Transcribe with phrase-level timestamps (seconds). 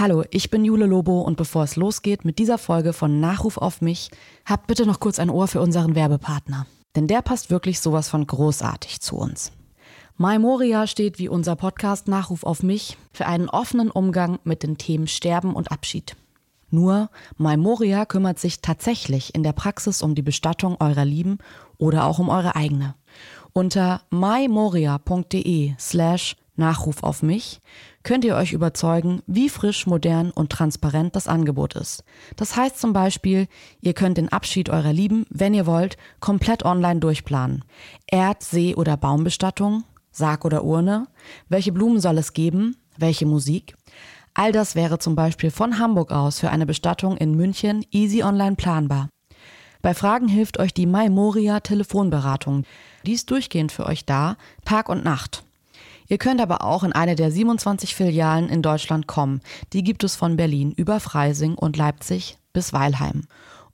[0.00, 3.82] Hallo, ich bin Jule Lobo und bevor es losgeht mit dieser Folge von Nachruf auf
[3.82, 4.10] mich,
[4.46, 6.66] habt bitte noch kurz ein Ohr für unseren Werbepartner.
[6.96, 9.52] Denn der passt wirklich sowas von großartig zu uns.
[10.16, 14.78] My Moria steht wie unser Podcast Nachruf auf mich für einen offenen Umgang mit den
[14.78, 16.16] Themen Sterben und Abschied.
[16.70, 21.36] Nur My Moria kümmert sich tatsächlich in der Praxis um die Bestattung eurer Lieben
[21.76, 22.94] oder auch um eure eigene.
[23.52, 27.60] Unter mymoria.de slash Nachruf auf mich
[28.02, 32.04] könnt ihr euch überzeugen, wie frisch, modern und transparent das Angebot ist.
[32.36, 33.46] Das heißt zum Beispiel,
[33.80, 37.64] ihr könnt den Abschied eurer Lieben, wenn ihr wollt, komplett online durchplanen.
[38.06, 41.06] Erd-, See- oder Baumbestattung, Sarg oder Urne,
[41.48, 43.76] welche Blumen soll es geben, welche Musik.
[44.34, 48.56] All das wäre zum Beispiel von Hamburg aus für eine Bestattung in München easy online
[48.56, 49.08] planbar.
[49.82, 52.64] Bei Fragen hilft euch die Maimoria Telefonberatung.
[53.06, 55.42] Die ist durchgehend für euch da, Tag und Nacht.
[56.10, 59.40] Ihr könnt aber auch in eine der 27 Filialen in Deutschland kommen.
[59.72, 63.22] Die gibt es von Berlin über Freising und Leipzig bis Weilheim.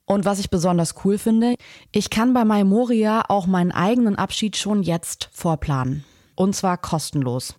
[0.04, 1.54] Und was ich besonders cool finde,
[1.92, 6.04] ich kann bei Maimoria auch meinen eigenen Abschied schon jetzt vorplanen.
[6.34, 7.54] Und zwar kostenlos.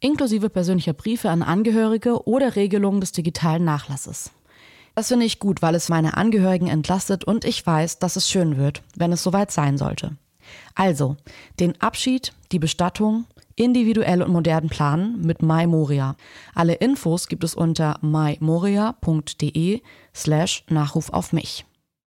[0.00, 4.32] Inklusive persönlicher Briefe an Angehörige oder Regelungen des digitalen Nachlasses.
[4.96, 8.56] Das finde ich gut, weil es meine Angehörigen entlastet und ich weiß, dass es schön
[8.56, 10.16] wird, wenn es soweit sein sollte.
[10.74, 11.16] Also,
[11.60, 13.24] den Abschied, die Bestattung,
[13.58, 16.16] individuell und modern planen mit MyMoria.
[16.54, 19.80] Alle Infos gibt es unter mymoria.de
[20.14, 21.64] slash Nachruf auf mich.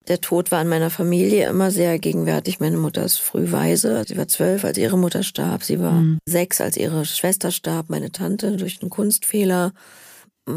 [0.08, 2.60] Der Tod war in meiner Familie immer sehr gegenwärtig.
[2.60, 4.04] Meine Mutter ist früh weise.
[4.08, 5.64] Sie war zwölf, als ihre Mutter starb.
[5.64, 6.18] Sie war mhm.
[6.26, 7.90] sechs, als ihre Schwester starb.
[7.90, 9.72] Meine Tante durch einen Kunstfehler.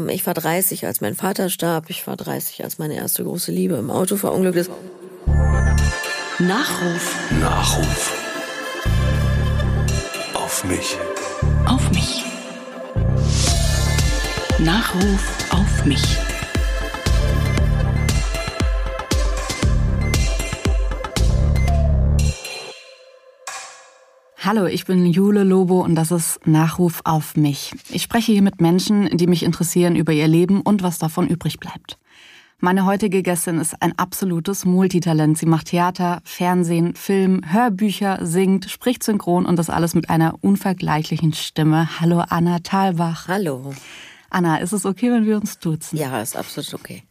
[0.09, 1.91] Ich war 30, als mein Vater starb.
[1.91, 4.71] Ich war 30, als meine erste große Liebe im Auto verunglückt ist.
[6.39, 7.15] Nachruf.
[7.39, 8.22] Nachruf.
[10.63, 10.97] Auf mich.
[11.65, 12.23] Auf mich.
[14.59, 16.01] Nachruf auf mich.
[24.37, 27.75] Hallo, ich bin Jule Lobo und das ist Nachruf auf mich.
[27.89, 31.59] Ich spreche hier mit Menschen, die mich interessieren über ihr Leben und was davon übrig
[31.59, 31.97] bleibt.
[32.63, 35.37] Meine heutige Gästin ist ein absolutes Multitalent.
[35.37, 41.33] Sie macht Theater, Fernsehen, Film, Hörbücher, singt, spricht synchron und das alles mit einer unvergleichlichen
[41.33, 41.99] Stimme.
[41.99, 43.27] Hallo Anna Thalbach.
[43.27, 43.73] Hallo.
[44.29, 45.97] Anna, ist es okay, wenn wir uns duzen?
[45.97, 47.03] Ja, ist absolut okay.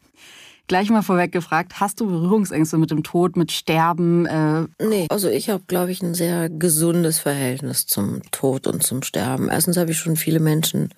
[0.69, 4.25] Gleich mal vorweg gefragt, hast du Berührungsängste mit dem Tod, mit Sterben?
[4.25, 4.69] Äh?
[4.83, 9.51] Nee, also ich habe, glaube ich, ein sehr gesundes Verhältnis zum Tod und zum Sterben.
[9.51, 10.89] Erstens habe ich schon viele Menschen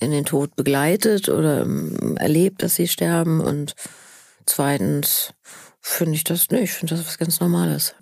[0.00, 3.40] in den Tod begleitet oder ähm, erlebt, dass sie sterben.
[3.40, 3.74] Und
[4.46, 5.34] zweitens
[5.80, 7.94] finde ich das, nee, ich finde das was ganz Normales.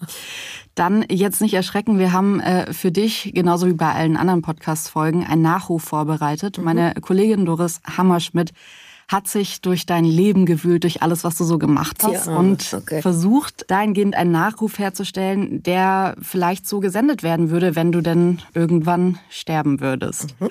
[0.74, 5.26] Dann jetzt nicht erschrecken, wir haben äh, für dich, genauso wie bei allen anderen Podcast-Folgen,
[5.26, 6.58] einen Nachruf vorbereitet.
[6.58, 6.64] Mhm.
[6.64, 8.52] Meine Kollegin Doris Hammerschmidt
[9.08, 12.72] hat sich durch dein Leben gewühlt, durch alles, was du so gemacht hast Ja, und
[12.72, 13.02] okay.
[13.02, 19.18] versucht, dahingehend einen Nachruf herzustellen, der vielleicht so gesendet werden würde, wenn du denn irgendwann
[19.28, 20.40] sterben würdest.
[20.40, 20.48] Mhm.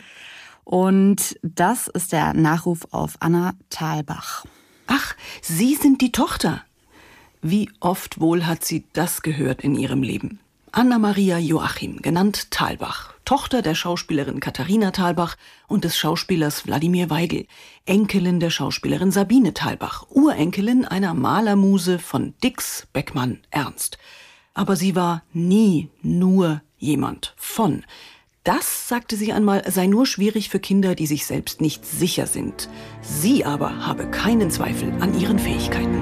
[0.72, 4.46] Und das ist der Nachruf auf Anna Thalbach.
[4.88, 6.64] Ach, Sie sind die Tochter.
[7.42, 10.40] Wie oft wohl hat sie das gehört in ihrem Leben?
[10.72, 15.36] Anna-Maria Joachim, genannt Thalbach, Tochter der Schauspielerin Katharina Thalbach
[15.68, 17.48] und des Schauspielers Wladimir Weigel,
[17.86, 23.98] Enkelin der Schauspielerin Sabine Thalbach, Urenkelin einer Malermuse von Dix Beckmann Ernst.
[24.54, 27.84] Aber sie war nie nur jemand von.
[28.44, 32.70] Das, sagte sie einmal, sei nur schwierig für Kinder, die sich selbst nicht sicher sind.
[33.02, 36.02] Sie aber habe keinen Zweifel an ihren Fähigkeiten.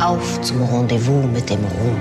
[0.00, 1.96] Auf zum Rendezvous mit dem Ruhm.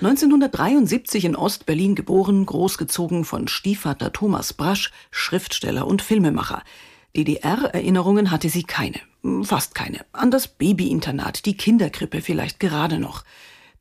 [0.00, 6.62] 1973 in Ostberlin geboren, großgezogen von Stiefvater Thomas Brasch, Schriftsteller und Filmemacher.
[7.16, 9.00] DDR-Erinnerungen hatte sie keine,
[9.42, 10.04] fast keine.
[10.12, 13.24] An das Babyinternat, die Kinderkrippe vielleicht gerade noch.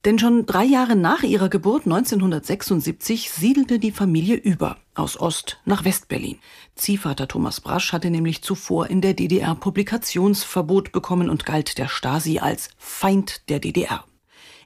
[0.06, 5.84] Denn schon drei Jahre nach ihrer Geburt 1976 siedelte die Familie über, aus Ost nach
[5.84, 6.38] Westberlin.
[6.76, 12.38] Ziehvater Thomas Brasch hatte nämlich zuvor in der DDR Publikationsverbot bekommen und galt der Stasi
[12.38, 14.06] als Feind der DDR.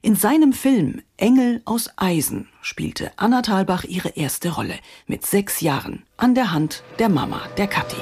[0.01, 4.75] In seinem Film Engel aus Eisen spielte Anna Thalbach ihre erste Rolle
[5.07, 7.97] mit sechs Jahren an der Hand der Mama der Kathi.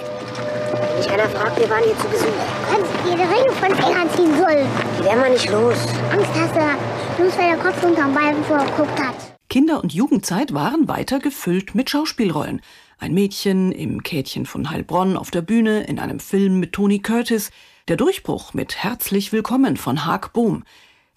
[0.98, 2.26] Mich einer fragt, wir waren hier zu Besuch.
[2.72, 4.66] Kannst du dir den Ring von Fingern ziehen soll.
[4.98, 5.78] Die werden wir nicht los.
[6.12, 9.16] Angst hast du, bloß weil der Kopf unterm Balken vorgeguckt hat.
[9.48, 12.62] Kinder- und Jugendzeit waren weiter gefüllt mit Schauspielrollen.
[12.98, 17.52] Ein Mädchen im Käthchen von Heilbronn auf der Bühne in einem Film mit Tony Curtis.
[17.88, 20.64] Der Durchbruch mit Herzlich Willkommen von Haag Bohm.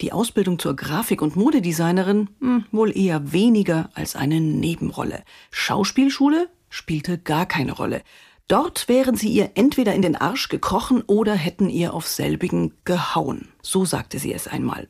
[0.03, 5.23] Die Ausbildung zur Grafik- und Modedesignerin hm, wohl eher weniger als eine Nebenrolle.
[5.51, 8.03] Schauspielschule spielte gar keine Rolle.
[8.51, 13.47] Dort wären sie ihr entweder in den Arsch gekrochen oder hätten ihr auf selbigen gehauen.
[13.63, 14.89] So sagte sie es einmal.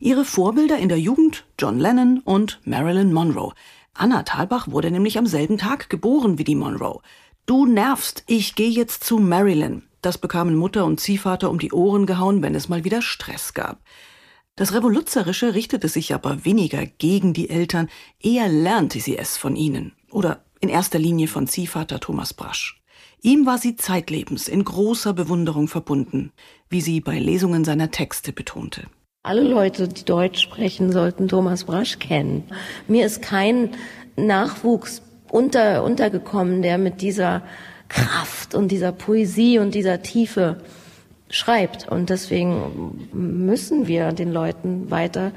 [0.00, 3.52] Ihre Vorbilder in der Jugend John Lennon und Marilyn Monroe.
[3.94, 7.00] Anna Thalbach wurde nämlich am selben Tag geboren wie die Monroe.
[7.46, 9.84] Du nervst, ich gehe jetzt zu Marilyn.
[10.02, 13.80] Das bekamen Mutter und Ziehvater um die Ohren gehauen, wenn es mal wieder Stress gab.
[14.56, 19.92] Das Revoluzerische richtete sich aber weniger gegen die Eltern, eher lernte sie es von ihnen.
[20.10, 22.77] Oder in erster Linie von Ziehvater Thomas Brasch.
[23.22, 26.32] Ihm war sie zeitlebens in großer Bewunderung verbunden,
[26.68, 28.84] wie sie bei Lesungen seiner Texte betonte.
[29.24, 32.44] Alle Leute, die Deutsch sprechen, sollten Thomas Brasch kennen.
[32.86, 33.70] Mir ist kein
[34.16, 37.42] Nachwuchs unter, untergekommen, der mit dieser
[37.88, 40.62] Kraft und dieser Poesie und dieser Tiefe
[41.30, 41.88] schreibt.
[41.88, 45.32] Und deswegen müssen wir den Leuten weiter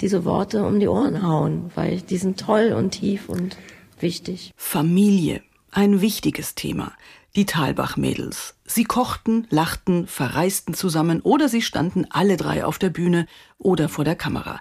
[0.00, 3.56] diese Worte um die Ohren hauen, weil die sind toll und tief und
[4.00, 4.52] wichtig.
[4.56, 6.92] Familie, ein wichtiges Thema.
[7.36, 8.54] Die Talbach-Mädels.
[8.64, 13.26] Sie kochten, lachten, verreisten zusammen oder sie standen alle drei auf der Bühne
[13.58, 14.58] oder vor der Kamera.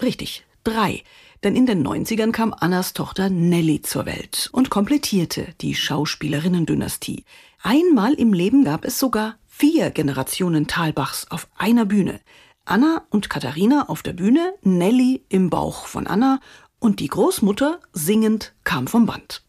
[0.00, 1.02] Richtig, drei.
[1.42, 7.24] Denn in den 90ern kam Annas Tochter Nelly zur Welt und komplettierte die Schauspielerinnen-Dynastie.
[7.60, 12.20] Einmal im Leben gab es sogar vier Generationen Talbachs auf einer Bühne.
[12.64, 16.38] Anna und Katharina auf der Bühne, Nelly im Bauch von Anna
[16.78, 19.42] und die Großmutter singend kam vom Band.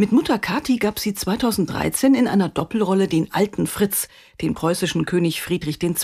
[0.00, 4.06] Mit Mutter Kathi gab sie 2013 in einer Doppelrolle den alten Fritz,
[4.40, 5.96] den preußischen König Friedrich II.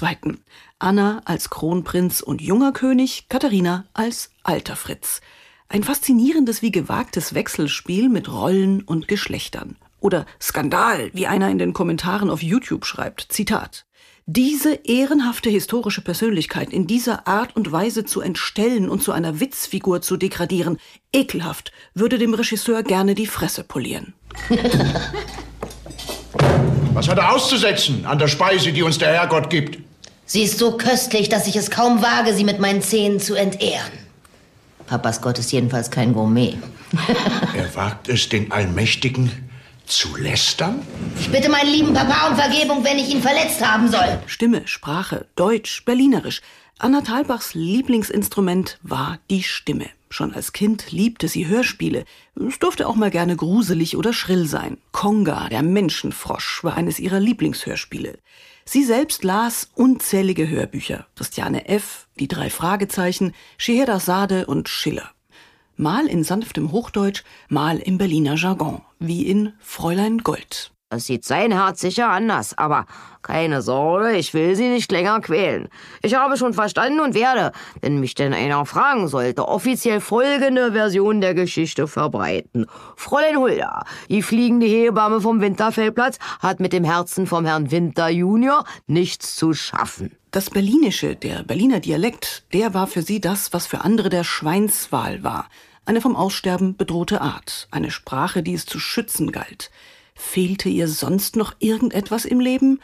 [0.81, 5.21] Anna als Kronprinz und junger König, Katharina als alter Fritz.
[5.69, 9.77] Ein faszinierendes wie gewagtes Wechselspiel mit Rollen und Geschlechtern.
[10.01, 13.29] Oder Skandal, wie einer in den Kommentaren auf YouTube schreibt.
[13.31, 13.87] Zitat.
[14.27, 20.01] Diese ehrenhafte historische Persönlichkeit in dieser Art und Weise zu entstellen und zu einer Witzfigur
[20.01, 20.79] zu degradieren,
[21.13, 24.15] ekelhaft, würde dem Regisseur gerne die Fresse polieren.
[26.95, 29.79] Was hat er auszusetzen an der Speise, die uns der Herrgott gibt?
[30.25, 33.93] Sie ist so köstlich, dass ich es kaum wage, sie mit meinen Zähnen zu entehren.
[34.87, 36.57] Papas Gott ist jedenfalls kein Gourmet.
[37.55, 39.31] er wagt es, den Allmächtigen
[39.87, 40.87] zu lästern?
[41.19, 44.21] Ich bitte meinen lieben Papa um Vergebung, wenn ich ihn verletzt haben soll.
[44.27, 46.41] Stimme, Sprache, Deutsch, Berlinerisch.
[46.79, 49.89] Anna Thalbachs Lieblingsinstrument war die Stimme.
[50.11, 52.05] Schon als Kind liebte sie Hörspiele.
[52.35, 54.79] Es durfte auch mal gerne gruselig oder schrill sein.
[54.93, 58.19] Konga, der Menschenfrosch, war eines ihrer Lieblingshörspiele.
[58.65, 61.07] Sie selbst las unzählige Hörbücher.
[61.17, 65.14] Christiane F., die drei Fragezeichen, Scheherazade und Schiller
[65.77, 70.74] mal in sanftem Hochdeutsch, mal im Berliner Jargon, wie in Fräulein Gold.
[70.97, 72.87] Es sieht sein Herz sicher anders, aber
[73.23, 75.69] keine Sorge, ich will Sie nicht länger quälen.
[76.03, 81.21] Ich habe schon verstanden und werde, wenn mich denn einer fragen sollte, offiziell folgende Version
[81.21, 82.67] der Geschichte verbreiten.
[82.97, 88.65] Fräulein Hulda, die fliegende Hebamme vom Winterfeldplatz, hat mit dem Herzen vom Herrn Winter Junior
[88.87, 90.17] nichts zu schaffen.
[90.31, 95.23] Das Berlinische, der Berliner Dialekt, der war für sie das, was für andere der Schweinswahl
[95.23, 95.49] war.
[95.87, 99.71] Eine vom Aussterben bedrohte Art, eine Sprache, die es zu schützen galt.
[100.15, 102.81] Fehlte ihr sonst noch irgendetwas im Leben?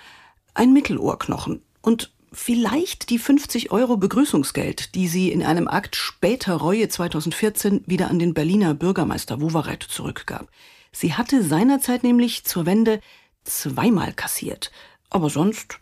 [0.54, 6.88] Ein Mittelohrknochen und vielleicht die 50 Euro Begrüßungsgeld, die sie in einem Akt später Reue
[6.88, 10.48] 2014 wieder an den Berliner Bürgermeister Wowereit zurückgab.
[10.92, 13.00] Sie hatte seinerzeit nämlich zur Wende
[13.44, 14.70] zweimal kassiert.
[15.08, 15.78] Aber sonst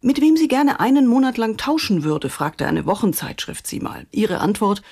[0.00, 4.06] mit wem sie gerne einen Monat lang tauschen würde, fragte eine Wochenzeitschrift sie mal.
[4.12, 4.82] Ihre Antwort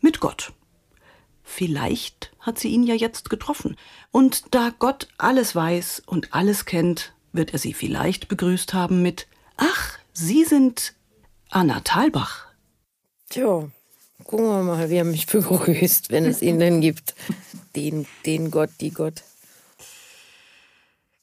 [0.00, 0.52] mit Gott.
[1.48, 3.76] Vielleicht hat sie ihn ja jetzt getroffen.
[4.10, 9.28] Und da Gott alles weiß und alles kennt, wird er sie vielleicht begrüßt haben mit
[9.56, 10.94] Ach, Sie sind
[11.48, 12.46] Anna Thalbach.
[13.30, 13.68] Tja,
[14.24, 17.14] gucken wir mal, wie er mich begrüßt, wenn es ihn denn gibt.
[17.76, 19.22] Den, den Gott, die Gott.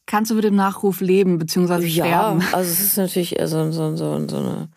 [0.06, 2.42] Kannst du mit dem Nachruf leben, beziehungsweise ja, sterben?
[2.42, 4.70] Ja, also es ist natürlich so, so, so, so, eine,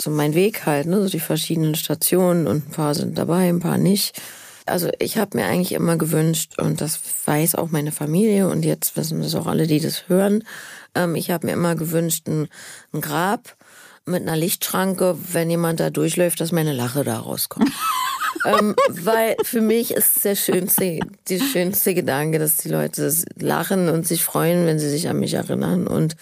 [0.00, 1.02] so mein Weg halt, ne?
[1.02, 4.20] so die verschiedenen Stationen und ein paar sind dabei, ein paar nicht
[4.68, 8.96] also ich habe mir eigentlich immer gewünscht, und das weiß auch meine Familie und jetzt
[8.96, 10.44] wissen das auch alle, die das hören,
[10.94, 12.48] ähm, ich habe mir immer gewünscht, ein,
[12.92, 13.56] ein Grab
[14.06, 17.70] mit einer Lichtschranke, wenn jemand da durchläuft, dass meine Lache da rauskommt.
[18.44, 24.06] ähm, weil für mich ist der schönste, die schönste Gedanke, dass die Leute lachen und
[24.06, 25.86] sich freuen, wenn sie sich an mich erinnern.
[25.86, 26.16] Und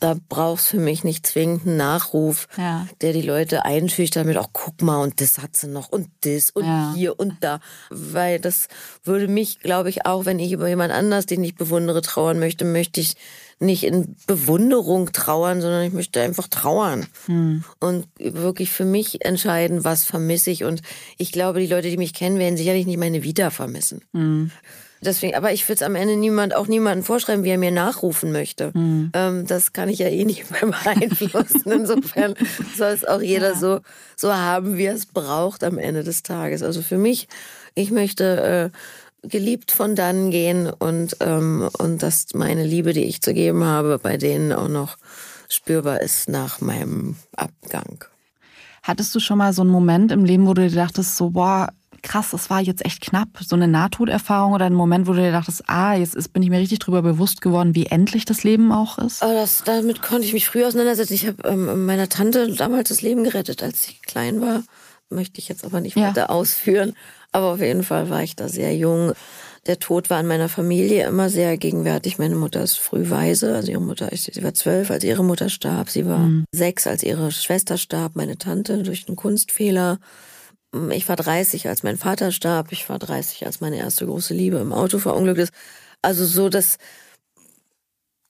[0.00, 2.86] da brauchst für mich nicht zwingend einen Nachruf, ja.
[3.00, 6.50] der die Leute einschüchtert mit, auch guck mal, und das hat sie noch, und das,
[6.50, 6.92] und ja.
[6.94, 7.60] hier und da.
[7.90, 8.68] Weil das
[9.04, 12.64] würde mich, glaube ich, auch, wenn ich über jemand anders, den ich bewundere, trauern möchte,
[12.64, 13.16] möchte ich
[13.60, 17.06] nicht in Bewunderung trauern, sondern ich möchte einfach trauern.
[17.26, 17.64] Hm.
[17.80, 20.64] Und wirklich für mich entscheiden, was vermisse ich.
[20.64, 20.82] Und
[21.16, 24.02] ich glaube, die Leute, die mich kennen, werden sicherlich nicht meine Vita vermissen.
[24.12, 24.52] Hm.
[25.00, 28.32] Deswegen, aber ich würde es am Ende niemand, auch niemanden vorschreiben, wie er mir nachrufen
[28.32, 28.72] möchte.
[28.74, 29.10] Mhm.
[29.14, 31.70] Ähm, das kann ich ja eh nicht mehr beeinflussen.
[31.70, 32.34] Insofern
[32.76, 33.58] soll es auch jeder ja.
[33.58, 33.80] so,
[34.16, 36.62] so haben, wie er es braucht am Ende des Tages.
[36.62, 37.28] Also für mich,
[37.74, 38.72] ich möchte
[39.22, 43.64] äh, geliebt von dann gehen und, ähm, und dass meine Liebe, die ich zu geben
[43.64, 44.96] habe, bei denen auch noch
[45.48, 48.04] spürbar ist nach meinem Abgang.
[48.82, 51.68] Hattest du schon mal so einen Moment im Leben, wo du dir dachtest, so, boah,
[52.02, 55.32] krass, das war jetzt echt knapp, so eine Nahtoderfahrung oder ein Moment, wo du dir
[55.32, 58.72] dachtest, ah, jetzt ist, bin ich mir richtig drüber bewusst geworden, wie endlich das Leben
[58.72, 59.22] auch ist?
[59.22, 61.14] Oh, das, damit konnte ich mich früh auseinandersetzen.
[61.14, 64.62] Ich habe ähm, meiner Tante damals das Leben gerettet, als sie klein war.
[65.10, 66.08] Möchte ich jetzt aber nicht ja.
[66.08, 66.94] weiter ausführen.
[67.32, 69.12] Aber auf jeden Fall war ich da sehr jung.
[69.66, 72.18] Der Tod war in meiner Familie immer sehr gegenwärtig.
[72.18, 73.54] Meine Mutter ist früh weise.
[73.54, 75.90] Also ihre Mutter, sie war zwölf, als ihre Mutter starb.
[75.90, 76.44] Sie war mhm.
[76.52, 78.16] sechs, als ihre Schwester starb.
[78.16, 79.98] Meine Tante durch einen Kunstfehler.
[80.90, 82.72] Ich war 30, als mein Vater starb.
[82.72, 85.52] Ich war 30, als meine erste große Liebe im Auto verunglückt ist.
[86.02, 86.78] Also so, dass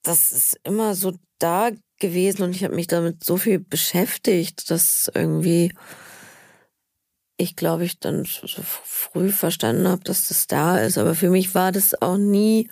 [0.02, 5.10] das ist immer so da gewesen und ich habe mich damit so viel beschäftigt, dass
[5.12, 5.72] irgendwie
[7.36, 10.98] ich glaube ich dann so früh verstanden habe, dass das da ist.
[10.98, 12.68] Aber für mich war das auch nie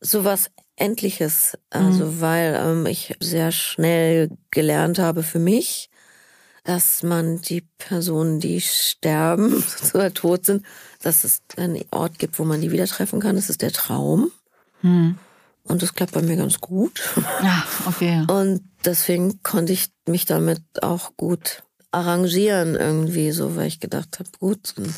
[0.00, 1.56] so was Endliches.
[1.70, 2.20] Also mhm.
[2.20, 5.90] weil ähm, ich sehr schnell gelernt habe für mich,
[6.64, 10.64] dass man die Personen, die sterben oder tot sind,
[11.02, 13.36] dass es einen Ort gibt, wo man die wieder treffen kann.
[13.36, 14.30] Das ist der Traum.
[14.80, 15.18] Hm.
[15.64, 17.00] Und das klappt bei mir ganz gut.
[17.42, 18.24] Ja, okay.
[18.28, 24.30] Und deswegen konnte ich mich damit auch gut arrangieren irgendwie so, weil ich gedacht habe,
[24.38, 24.94] gut, dann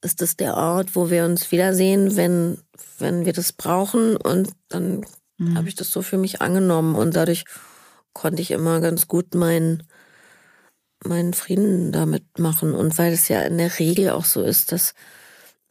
[0.00, 2.58] ist das der Ort, wo wir uns wiedersehen, wenn,
[2.98, 4.16] wenn wir das brauchen.
[4.16, 5.04] Und dann
[5.38, 5.56] hm.
[5.56, 7.44] habe ich das so für mich angenommen und dadurch
[8.12, 9.84] konnte ich immer ganz gut meinen
[11.08, 12.74] meinen Frieden damit machen.
[12.74, 14.94] Und weil es ja in der Regel auch so ist, dass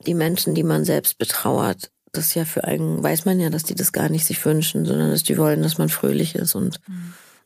[0.05, 3.75] die Menschen, die man selbst betrauert, das ja für einen, weiß man ja, dass die
[3.75, 6.79] das gar nicht sich wünschen, sondern dass die wollen, dass man fröhlich ist und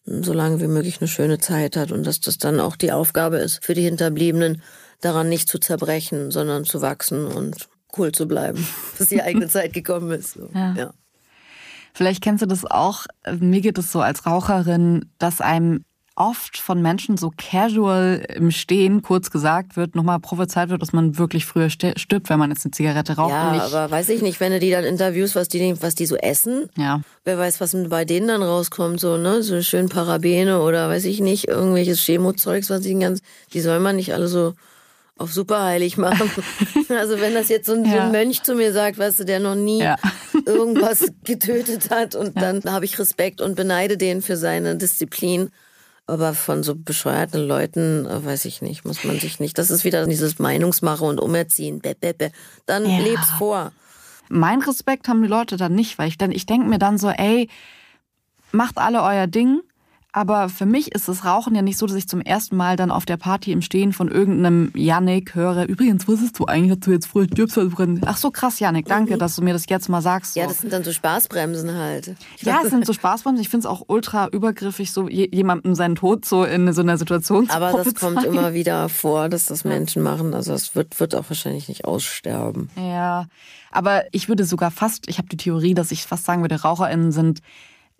[0.06, 0.24] mhm.
[0.24, 3.38] so lange wie möglich eine schöne Zeit hat und dass das dann auch die Aufgabe
[3.38, 4.62] ist für die Hinterbliebenen,
[5.02, 7.68] daran nicht zu zerbrechen, sondern zu wachsen und
[7.98, 8.66] cool zu bleiben,
[8.98, 10.34] bis die eigene Zeit gekommen ist.
[10.34, 10.50] So.
[10.54, 10.74] Ja.
[10.76, 10.94] ja.
[11.94, 13.06] Vielleicht kennst du das auch.
[13.40, 15.84] Mir geht es so als Raucherin, dass einem
[16.16, 21.18] oft von Menschen so casual im Stehen kurz gesagt wird, nochmal prophezeit wird, dass man
[21.18, 23.32] wirklich früher stirbt, wenn man jetzt eine Zigarette raucht.
[23.32, 26.18] Ja, aber weiß ich nicht, wenn du die dann interviewst, was die, was die so
[26.18, 26.70] essen.
[26.78, 27.02] Ja.
[27.24, 31.22] Wer weiß, was bei denen dann rauskommt, so, ne, so schön Parabene oder weiß ich
[31.22, 33.22] nicht, irgendwelches Chemozeugs, was die ganz,
[33.54, 34.54] die soll man nicht alle so
[35.22, 36.30] auf superheilig machen.
[36.90, 37.92] also wenn das jetzt so ein, ja.
[37.92, 39.96] so ein, Mönch zu mir sagt, weißt du, der noch nie ja.
[40.46, 42.42] irgendwas getötet hat und ja.
[42.42, 45.52] dann habe ich Respekt und beneide den für seine Disziplin.
[46.12, 49.58] Aber von so bescheuerten Leuten, äh, weiß ich nicht, muss man sich nicht.
[49.58, 51.80] Das ist wieder dieses Meinungsmache und Umerziehen.
[51.80, 52.34] Be, be, be.
[52.66, 53.00] Dann ja.
[53.00, 53.72] leb's vor.
[54.28, 57.08] Mein Respekt haben die Leute dann nicht, weil ich dann, ich denke mir dann so,
[57.08, 57.48] ey,
[58.52, 59.62] macht alle euer Ding,
[60.14, 62.92] aber für mich ist das Rauchen ja nicht so, dass ich zum ersten Mal dann
[62.92, 66.92] auf der Party im Stehen von irgendeinem Yannick höre, übrigens, wusstest du eigentlich, dass du
[66.92, 67.58] jetzt früher stirbst?
[68.06, 69.20] Ach so, krass, Yannick, danke, mhm.
[69.20, 70.34] dass du mir das jetzt mal sagst.
[70.34, 70.42] So.
[70.42, 72.16] Ja, das sind dann so Spaßbremsen halt.
[72.42, 73.42] Ja, es sind so Spaßbremsen.
[73.42, 77.48] Ich finde es auch ultra übergriffig, so jemandem seinen Tod so in so einer Situation
[77.48, 80.34] zu Aber das kommt immer wieder vor, dass das Menschen machen.
[80.34, 82.70] Also es wird, wird auch wahrscheinlich nicht aussterben.
[82.76, 83.28] Ja,
[83.70, 87.12] aber ich würde sogar fast, ich habe die Theorie, dass ich fast sagen würde, RaucherInnen
[87.12, 87.42] sind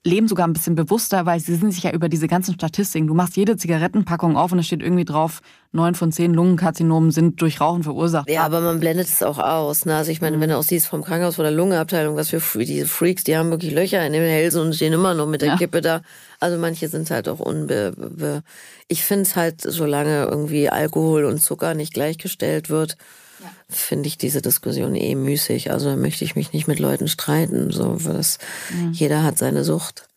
[0.04, 3.06] leben sogar ein bisschen bewusster, weil sie sind sich ja über diese ganzen Statistiken.
[3.06, 5.42] Du machst jede Zigarettenpackung auf und es steht irgendwie drauf,
[5.72, 8.28] neun von zehn Lungenkarzinomen sind durch Rauchen verursacht.
[8.28, 9.86] Ja, aber man blendet es auch aus.
[9.86, 9.96] Ne?
[9.96, 12.88] Also ich meine, wenn du auch siehst vom Krankenhaus von der Lungenabteilung, was für diese
[12.88, 15.58] Freaks, die haben wirklich Löcher in den Hälsen und stehen immer noch mit der ja.
[15.58, 16.02] Kippe da.
[16.40, 17.94] Also manche sind halt auch unbe...
[17.96, 18.44] Be
[18.88, 22.98] ich finde es halt, solange irgendwie Alkohol und Zucker nicht gleichgestellt wird,
[23.42, 23.52] ja.
[23.70, 25.72] finde ich diese Diskussion eh müßig.
[25.72, 27.72] Also möchte ich mich nicht mit Leuten streiten.
[27.72, 28.38] So, das,
[28.70, 28.92] mhm.
[28.94, 30.08] Jeder hat seine Sucht.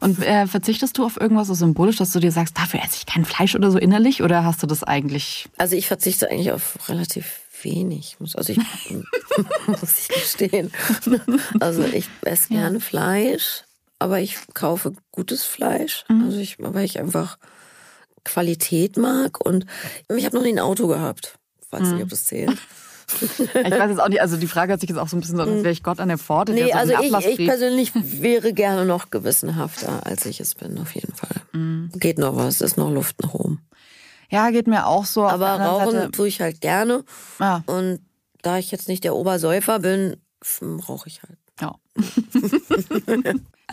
[0.00, 3.06] Und äh, verzichtest du auf irgendwas so symbolisch, dass du dir sagst, dafür esse ich
[3.06, 4.22] kein Fleisch oder so innerlich?
[4.22, 5.48] Oder hast du das eigentlich?
[5.56, 8.16] Also ich verzichte eigentlich auf relativ wenig.
[8.34, 8.58] Also ich
[9.66, 10.70] muss ich gestehen.
[11.60, 12.84] Also ich esse gerne ja.
[12.84, 13.64] Fleisch,
[13.98, 16.04] aber ich kaufe gutes Fleisch.
[16.08, 16.24] Mhm.
[16.24, 17.38] Also ich, weil ich einfach
[18.24, 19.40] Qualität mag.
[19.44, 19.66] Und
[20.14, 21.38] ich habe noch nie ein Auto gehabt.
[21.70, 22.56] Weiß nicht, ob das zählt.
[23.20, 25.36] Ich weiß jetzt auch nicht, also die Frage hat sich jetzt auch so ein bisschen
[25.36, 26.52] so, als wäre ich Gott an der Pforte.
[26.54, 30.76] der Nee, so also ich, ich persönlich wäre gerne noch gewissenhafter, als ich es bin,
[30.78, 31.36] auf jeden Fall.
[31.52, 31.90] Mhm.
[31.94, 33.60] Geht noch was, ist noch Luft nach oben.
[34.28, 35.24] Ja, geht mir auch so.
[35.24, 37.04] Aber rauchen Seite- tue ich halt gerne.
[37.38, 37.62] Ja.
[37.66, 38.00] Und
[38.42, 40.16] da ich jetzt nicht der Obersäufer bin,
[40.88, 41.38] rauche ich halt.
[41.60, 41.76] Ja.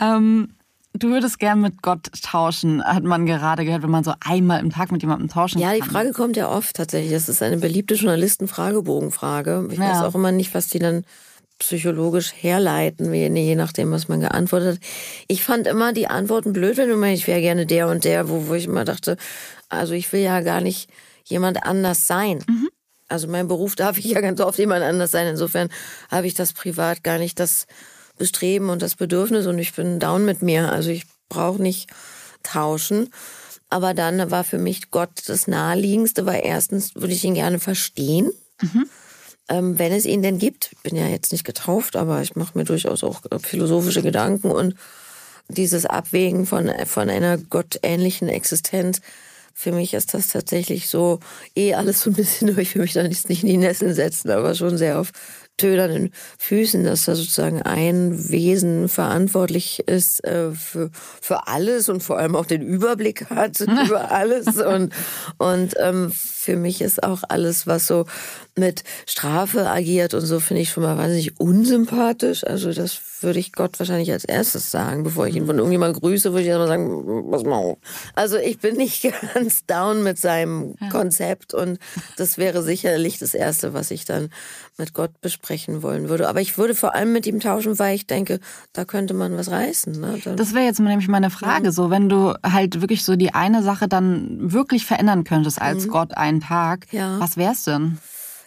[0.00, 0.54] ähm,
[0.94, 4.70] du würdest gern mit Gott tauschen, hat man gerade gehört, wenn man so einmal im
[4.70, 5.80] Tag mit jemandem tauschen Ja, kann.
[5.80, 7.12] die Frage kommt ja oft tatsächlich.
[7.12, 9.68] Das ist eine beliebte Journalisten-Fragebogenfrage.
[9.70, 9.90] Ich Ja.
[9.90, 11.04] weiß auch immer nicht, was die dann
[11.58, 14.84] psychologisch herleiten, je, je nachdem, was man geantwortet hat.
[15.28, 18.28] Ich fand immer die Antworten blöd, wenn du meinst, ich wäre gerne der und der,
[18.28, 19.16] wo, wo ich immer dachte,
[19.68, 20.90] also ich will ja gar nicht
[21.24, 22.42] jemand anders sein.
[22.48, 22.68] Mhm.
[23.08, 25.28] Also mein Beruf darf ich ja ganz oft jemand anders sein.
[25.28, 25.68] Insofern
[26.10, 27.66] habe ich das privat gar nicht das
[28.18, 30.72] Bestreben und das Bedürfnis und ich bin down mit mir.
[30.72, 31.90] Also ich brauche nicht
[32.42, 33.10] tauschen.
[33.70, 38.30] Aber dann war für mich Gott das Naheliegendste, weil erstens würde ich ihn gerne verstehen,
[39.48, 40.70] ähm, wenn es ihn denn gibt.
[40.72, 44.50] Ich bin ja jetzt nicht getauft, aber ich mache mir durchaus auch äh, philosophische Gedanken
[44.50, 44.74] und
[45.48, 49.00] dieses Abwägen von, von einer gottähnlichen Existenz.
[49.52, 51.20] Für mich ist das tatsächlich so,
[51.54, 54.30] eh alles so ein bisschen, ich will mich da nicht nicht in die Nesseln setzen,
[54.30, 55.12] aber schon sehr auf
[55.56, 62.18] tönernen Füßen, dass da sozusagen ein Wesen verantwortlich ist äh, für, für alles und vor
[62.18, 64.46] allem auch den Überblick hat über alles.
[64.56, 64.92] Und,
[65.38, 68.06] und ähm, für mich ist auch alles, was so
[68.56, 72.44] mit Strafe agiert und so, finde ich schon mal wahnsinnig unsympathisch.
[72.44, 72.92] Also das
[73.24, 76.48] würde ich Gott wahrscheinlich als erstes sagen, bevor ich ihn von irgendjemandem grüße, würde ich
[76.48, 77.02] erstmal sagen,
[77.32, 77.76] was mal.
[78.14, 79.02] Also ich bin nicht
[79.34, 81.78] ganz down mit seinem Konzept und
[82.16, 84.30] das wäre sicherlich das Erste, was ich dann
[84.78, 86.28] mit Gott besprechen wollen würde.
[86.28, 88.40] Aber ich würde vor allem mit ihm tauschen, weil ich denke,
[88.72, 89.92] da könnte man was reißen.
[90.00, 90.20] Ne?
[90.24, 93.62] Da- Das wäre jetzt nämlich meine Frage, so wenn du halt wirklich so die eine
[93.62, 96.98] Sache dann wirklich verändern könntest als Gott einen Tag, Mhm.
[96.98, 97.20] Ja.
[97.20, 97.98] was wär's denn?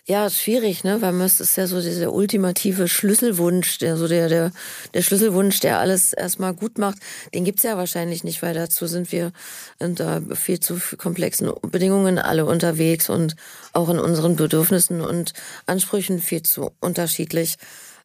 [0.10, 1.02] Ja, ist schwierig, ne?
[1.02, 4.52] Weil es ist ja so dieser ultimative Schlüsselwunsch, der so der, der,
[4.94, 7.00] der Schlüsselwunsch, der alles erstmal gut macht.
[7.34, 9.34] Den gibt's ja wahrscheinlich nicht, weil dazu sind wir
[9.80, 13.36] unter viel zu komplexen Bedingungen alle unterwegs und
[13.74, 15.34] auch in unseren Bedürfnissen und
[15.66, 17.58] Ansprüchen viel zu unterschiedlich.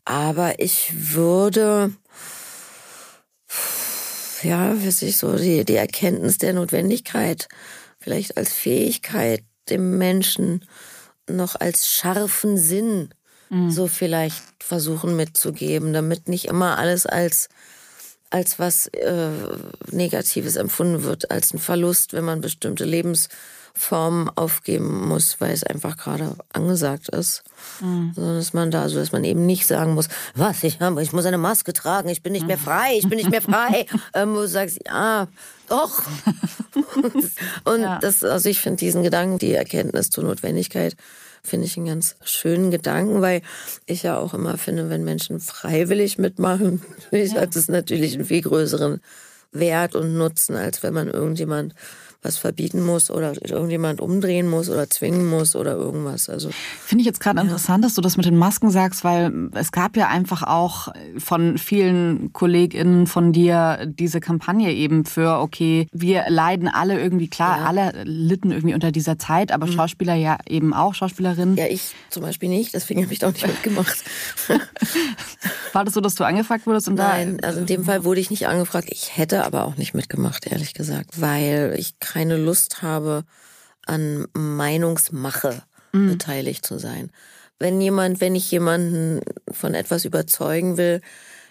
[0.05, 1.93] Aber ich würde,
[4.43, 7.47] ja, weiß ich so, die, die Erkenntnis der Notwendigkeit,
[8.01, 10.65] vielleicht als Fähigkeit dem Menschen
[11.29, 13.11] noch als scharfen Sinn
[13.69, 17.49] so vielleicht versuchen mitzugeben, damit nicht immer alles als
[18.31, 19.29] als was äh,
[19.91, 22.87] Negatives empfunden wird, als ein Verlust, wenn man bestimmte
[23.75, 27.43] Lebensformen aufgeben muss, weil es einfach gerade angesagt ist.
[27.81, 31.13] Sondern dass man da, also dass man eben nicht sagen muss, was, ich, hab- ich
[31.13, 33.87] muss eine Maske tragen, ich bin nicht mehr frei, ich bin nicht mehr frei.
[34.15, 35.29] ähm, wo du sagst, ja,
[35.69, 36.03] doch.
[37.65, 40.97] Und das, also ich finde diesen Gedanken, die Erkenntnis zur Notwendigkeit,
[41.43, 43.43] finde ich einen ganz schönen Gedanken, weil
[43.87, 46.83] ich ja auch immer finde, wenn Menschen freiwillig mitmachen,
[47.37, 49.01] hat es natürlich einen viel größeren
[49.51, 51.75] Wert und Nutzen, als wenn man irgendjemand
[52.23, 56.29] was verbieten muss oder irgendjemand umdrehen muss oder zwingen muss oder irgendwas.
[56.29, 56.51] Also
[56.85, 59.97] Finde ich jetzt gerade interessant, dass du das mit den Masken sagst, weil es gab
[59.97, 66.69] ja einfach auch von vielen KollegInnen von dir diese Kampagne eben für, okay, wir leiden
[66.69, 71.53] alle irgendwie, klar, alle litten irgendwie unter dieser Zeit, aber Schauspieler ja eben auch, Schauspielerinnen.
[71.53, 71.59] Mhm.
[71.59, 74.05] ja, ich zum Beispiel nicht, deswegen habe ich da auch nicht mitgemacht.
[75.73, 78.31] War das so, dass du angefragt wurdest und Nein, also in dem Fall wurde ich
[78.31, 78.89] nicht angefragt.
[78.91, 83.25] Ich hätte aber auch nicht mitgemacht, ehrlich gesagt, weil ich keine Lust habe,
[83.87, 87.11] an Meinungsmache beteiligt zu sein.
[87.59, 89.21] Wenn jemand, wenn ich jemanden
[89.51, 91.01] von etwas überzeugen will,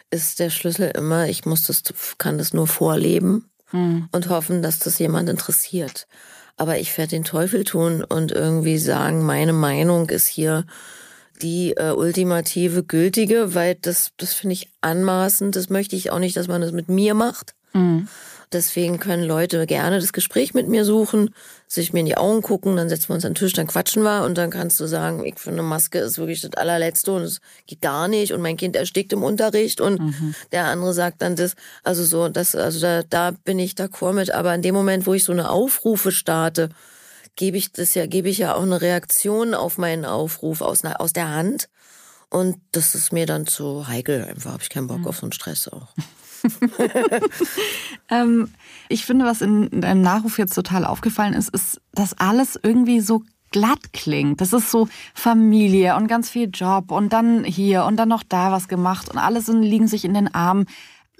[0.10, 1.84] ist der Schlüssel immer, ich muss das,
[2.17, 3.50] kann das nur vorleben
[4.12, 6.08] und hoffen, dass das jemand interessiert.
[6.58, 10.65] Aber ich werde den Teufel tun und irgendwie sagen, meine Meinung ist hier
[11.41, 15.56] die äh, ultimative gültige, weil das, das finde ich anmaßend.
[15.56, 17.56] Das möchte ich auch nicht, dass man das mit mir macht.
[18.51, 21.33] Deswegen können Leute gerne das Gespräch mit mir suchen,
[21.67, 24.03] sich mir in die Augen gucken, dann setzen wir uns an den Tisch, dann quatschen
[24.03, 27.21] wir und dann kannst du sagen, ich finde, eine Maske ist wirklich das allerletzte und
[27.21, 29.99] es geht gar nicht und mein Kind erstickt im Unterricht und
[30.51, 34.31] der andere sagt dann das, also so, das, also da, da bin ich d'accord mit,
[34.31, 36.69] aber in dem Moment, wo ich so eine Aufrufe starte,
[37.35, 41.13] gebe ich das ja, gebe ich ja auch eine Reaktion auf meinen Aufruf aus, aus
[41.13, 41.69] der Hand.
[42.29, 44.23] Und das ist mir dann zu heikel.
[44.23, 45.87] Einfach habe ich keinen Bock auf so einen Stress auch.
[48.10, 48.49] Ähm,
[48.89, 53.23] ich finde, was in deinem Nachruf jetzt total aufgefallen ist, ist, dass alles irgendwie so
[53.51, 54.41] glatt klingt.
[54.41, 58.51] Das ist so Familie und ganz viel Job und dann hier und dann noch da
[58.51, 60.65] was gemacht und alle sind, liegen sich in den Armen.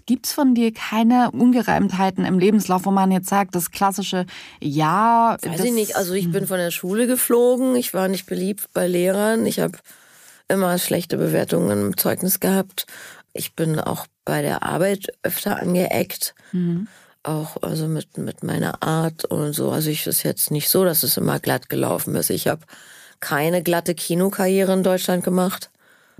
[0.06, 4.26] Gibt's von dir keine Ungereimtheiten im Lebenslauf, wo man jetzt sagt, das klassische
[4.60, 5.38] Ja?
[5.42, 5.96] Weiß ich nicht.
[5.96, 7.76] Also ich bin von der Schule geflogen.
[7.76, 9.46] Ich war nicht beliebt bei Lehrern.
[9.46, 9.78] Ich habe
[10.50, 12.88] immer schlechte Bewertungen im Zeugnis gehabt.
[13.34, 16.36] Ich bin auch bei der Arbeit öfter angeeckt.
[16.52, 16.88] Mhm.
[17.24, 19.72] Auch also mit, mit meiner Art und so.
[19.72, 22.30] Also ich ist jetzt nicht so, dass es immer glatt gelaufen ist.
[22.32, 22.62] Ich habe
[23.20, 25.70] keine glatte Kinokarriere in Deutschland gemacht.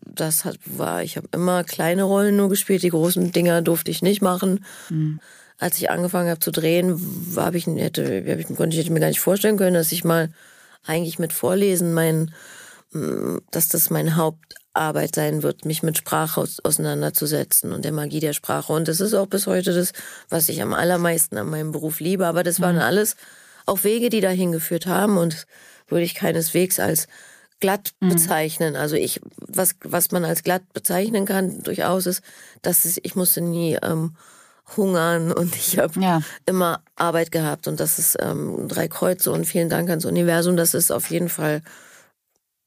[0.04, 4.02] Das hat, war, ich habe immer kleine Rollen nur gespielt, die großen Dinger durfte ich
[4.02, 4.66] nicht machen.
[4.90, 5.20] Mhm.
[5.58, 7.00] Als ich angefangen habe zu drehen,
[7.36, 10.32] habe ich, hätte, hab ich, konnte ich mir gar nicht vorstellen können, dass ich mal
[10.86, 12.34] eigentlich mit Vorlesen mein,
[13.52, 14.16] dass das mein
[14.76, 18.72] Hauptarbeit sein wird, mich mit Sprache auseinanderzusetzen und der Magie der Sprache.
[18.72, 19.92] Und das ist auch bis heute das,
[20.30, 22.26] was ich am allermeisten an meinem Beruf liebe.
[22.26, 22.82] Aber das waren mhm.
[22.82, 23.16] alles
[23.66, 25.46] auch Wege, die dahin geführt haben und
[25.88, 27.08] würde ich keineswegs als
[27.60, 28.10] glatt mhm.
[28.10, 28.76] bezeichnen.
[28.76, 32.24] Also ich, was, was man als glatt bezeichnen kann, durchaus ist,
[32.62, 34.16] dass es, ich musste nie ähm,
[34.78, 36.22] hungern und ich habe ja.
[36.46, 40.56] immer Arbeit gehabt und das ist ähm, drei Kreuze und vielen Dank ans Universum.
[40.56, 41.62] Das ist auf jeden Fall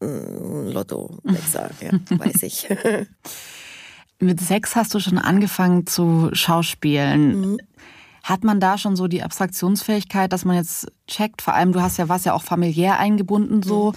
[0.05, 2.69] ein Lotto, ja, weiß ich.
[4.21, 7.41] Mit sechs hast du schon angefangen zu schauspielen.
[7.41, 7.59] Mhm.
[8.23, 11.99] Hat man da schon so die Abstraktionsfähigkeit, dass man jetzt checkt, vor allem du hast
[11.99, 13.97] ja was ja auch familiär eingebunden so, mhm.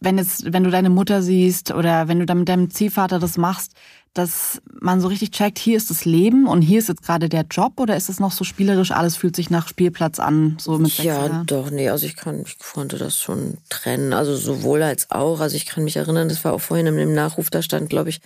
[0.00, 3.36] wenn jetzt, wenn du deine Mutter siehst oder wenn du dann mit deinem Ziehvater das
[3.36, 3.74] machst,
[4.14, 7.44] dass man so richtig checkt, hier ist das Leben und hier ist jetzt gerade der
[7.50, 10.92] Job oder ist es noch so spielerisch, alles fühlt sich nach Spielplatz an, so mit
[10.92, 11.46] sechs Ja, Jahren?
[11.46, 15.56] doch, nee, also ich kann, ich konnte das schon trennen, also sowohl als auch, also
[15.56, 18.20] ich kann mich erinnern, das war auch vorhin im Nachruf, da stand, glaube ich,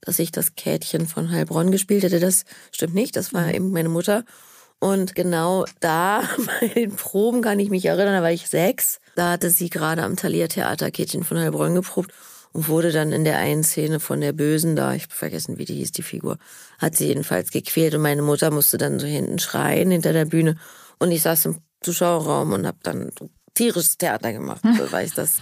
[0.00, 3.90] dass ich das Kätchen von Heilbronn gespielt hätte, das stimmt nicht, das war eben meine
[3.90, 4.24] Mutter
[4.78, 6.22] und genau da,
[6.60, 8.98] bei den Proben kann ich mich erinnern, da war ich sechs.
[9.14, 12.12] Da hatte sie gerade am Thalia Theater Kätchen von Heilbronn geprobt
[12.54, 15.74] und wurde dann in der einen Szene von der Bösen da, ich vergessen, wie die
[15.74, 16.38] hieß, die Figur,
[16.78, 20.56] hat sie jedenfalls gequält und meine Mutter musste dann so hinten schreien hinter der Bühne
[20.98, 23.10] und ich saß im Zuschauerraum und habe dann
[23.54, 25.38] tierisches Theater gemacht, so weil ich das,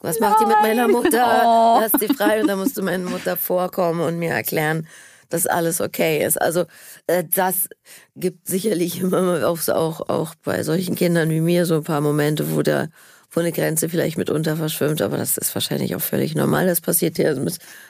[0.00, 1.42] was macht die mit meiner Mutter?
[1.44, 1.78] Oh.
[1.80, 4.86] Lass die frei und da musste meine Mutter vorkommen und mir erklären,
[5.30, 6.40] dass alles okay ist.
[6.40, 6.66] Also
[7.06, 7.68] äh, das
[8.14, 12.54] gibt sicherlich immer auch, auch, auch bei solchen Kindern wie mir so ein paar Momente,
[12.54, 12.88] wo der
[13.32, 16.66] wo eine Grenze vielleicht mitunter verschwimmt, aber das ist wahrscheinlich auch völlig normal.
[16.66, 17.42] Das passiert also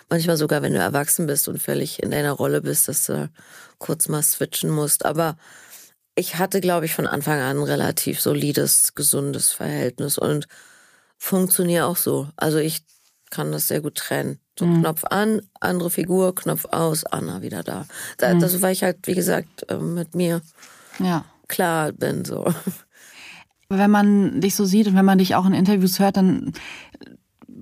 [0.09, 3.28] manchmal sogar, wenn du erwachsen bist und völlig in deiner Rolle bist, dass du
[3.78, 5.05] kurz mal switchen musst.
[5.05, 5.37] Aber
[6.14, 10.46] ich hatte, glaube ich, von Anfang an ein relativ solides, gesundes Verhältnis und
[11.18, 12.28] funktioniere auch so.
[12.37, 12.85] Also ich
[13.31, 14.38] kann das sehr gut trennen.
[14.57, 14.81] So mhm.
[14.81, 17.87] Knopf an, andere Figur, Knopf aus, Anna wieder da.
[18.18, 18.40] da mhm.
[18.40, 20.40] Das, weil ich halt, wie gesagt, ähm, mit mir
[21.00, 21.24] ja.
[21.48, 22.24] klar bin.
[22.24, 22.44] So.
[23.79, 26.53] Wenn man dich so sieht und wenn man dich auch in Interviews hört, dann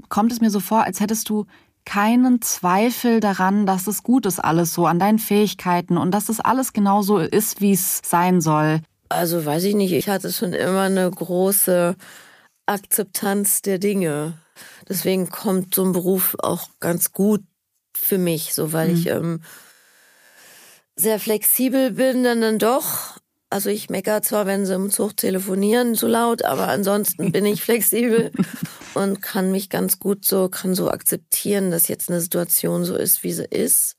[0.08, 1.46] kommt es mir so vor, als hättest du
[1.84, 6.40] keinen Zweifel daran, dass es gut ist alles so, an deinen Fähigkeiten und dass es
[6.40, 8.80] alles genauso ist, wie es sein soll.
[9.08, 11.96] Also weiß ich nicht, ich hatte schon immer eine große
[12.66, 14.34] Akzeptanz der Dinge.
[14.88, 17.42] Deswegen kommt so ein Beruf auch ganz gut
[17.96, 18.94] für mich, so weil mhm.
[18.94, 19.40] ich ähm,
[20.96, 23.19] sehr flexibel bin, dann, dann doch.
[23.52, 27.62] Also ich meckere zwar, wenn sie im Zug telefonieren, zu laut, aber ansonsten bin ich
[27.64, 28.30] flexibel
[28.94, 33.24] und kann mich ganz gut so, kann so akzeptieren, dass jetzt eine Situation so ist,
[33.24, 33.96] wie sie ist.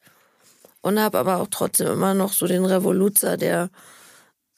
[0.80, 3.70] Und habe aber auch trotzdem immer noch so den Revoluzer, der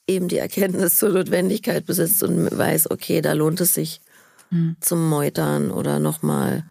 [0.06, 4.00] eben die Erkenntnis zur Notwendigkeit besitzt und weiß, okay, da lohnt es sich,
[4.50, 4.76] hm.
[4.80, 6.64] zum Meutern oder nochmal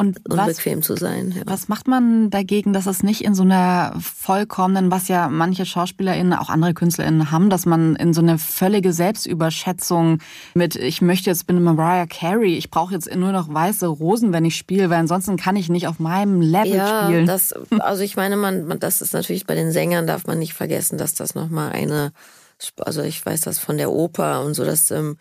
[0.00, 1.34] und unbequem was, zu sein.
[1.36, 1.42] Ja.
[1.44, 6.34] Was macht man dagegen, dass es nicht in so einer vollkommenen, was ja manche SchauspielerInnen,
[6.34, 10.20] auch andere KünstlerInnen haben, dass man in so eine völlige Selbstüberschätzung
[10.54, 14.44] mit, ich möchte jetzt, bin Mariah Carey, ich brauche jetzt nur noch weiße Rosen, wenn
[14.44, 17.26] ich spiele, weil ansonsten kann ich nicht auf meinem Level ja, spielen.
[17.26, 20.96] Das, also ich meine, man, das ist natürlich bei den Sängern darf man nicht vergessen,
[20.96, 22.12] dass das nochmal eine,
[22.78, 25.16] also ich weiß das von der Oper und so, dass ähm,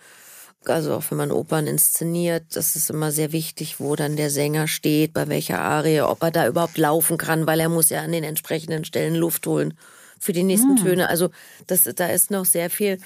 [0.70, 4.68] also auch wenn man Opern inszeniert, das ist immer sehr wichtig, wo dann der Sänger
[4.68, 8.12] steht, bei welcher Arie, ob er da überhaupt laufen kann, weil er muss ja an
[8.12, 9.74] den entsprechenden Stellen Luft holen
[10.20, 10.84] für die nächsten mhm.
[10.84, 11.10] Töne.
[11.10, 11.30] Also
[11.68, 13.00] das, da ist noch sehr viel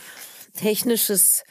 [0.55, 1.43] technisches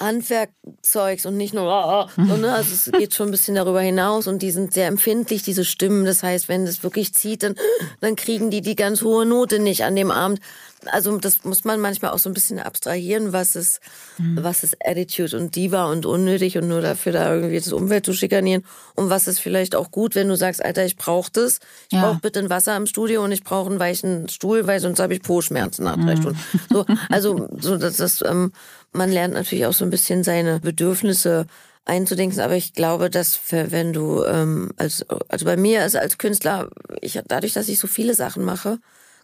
[0.00, 1.64] Handwerkzeugs und nicht nur,
[2.16, 2.52] oh, so, ne?
[2.52, 6.04] also es geht schon ein bisschen darüber hinaus und die sind sehr empfindlich, diese Stimmen.
[6.04, 7.54] Das heißt, wenn es wirklich zieht, dann,
[8.00, 10.40] dann kriegen die die ganz hohe Note nicht an dem Abend
[10.86, 13.80] also das muss man manchmal auch so ein bisschen abstrahieren, was ist,
[14.18, 14.38] mhm.
[14.42, 18.12] was ist Attitude und Diva und unnötig und nur dafür da irgendwie das Umwelt zu
[18.12, 18.64] schikanieren
[18.94, 22.02] und was ist vielleicht auch gut, wenn du sagst, Alter, ich brauche das, ich ja.
[22.02, 25.14] brauche bitte ein Wasser im Studio und ich brauche einen weichen Stuhl, weil sonst habe
[25.14, 26.20] ich Po-Schmerzen nach drei mhm.
[26.20, 26.40] Stunden.
[26.70, 28.52] So, also so, dass das, ähm,
[28.92, 31.46] man lernt natürlich auch so ein bisschen seine Bedürfnisse
[31.84, 36.68] einzudenken, aber ich glaube, dass wenn du ähm, als also bei mir ist als Künstler,
[37.00, 38.78] ich dadurch, dass ich so viele Sachen mache,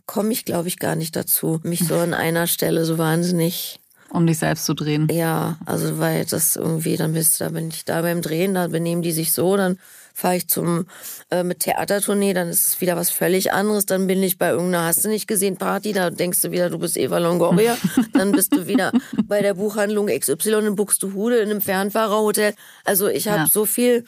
[0.06, 4.26] komme ich, glaube ich, gar nicht dazu, mich so an einer Stelle so wahnsinnig um
[4.26, 5.08] dich selbst zu drehen.
[5.10, 9.02] Ja, also weil das irgendwie, dann bist da bin ich da beim Drehen, da benehmen
[9.02, 9.78] die sich so, dann
[10.14, 10.86] fahre ich zum
[11.30, 13.84] äh, mit Theatertournee, dann ist es wieder was völlig anderes.
[13.84, 16.78] Dann bin ich bei irgendeiner Hast du nicht gesehen Party, da denkst du wieder, du
[16.78, 17.76] bist Eva Longoria.
[18.14, 18.92] dann bist du wieder
[19.24, 22.54] bei der Buchhandlung XY in Buxtehude in einem Fernfahrerhotel.
[22.84, 23.46] Also ich habe ja.
[23.46, 24.04] so viel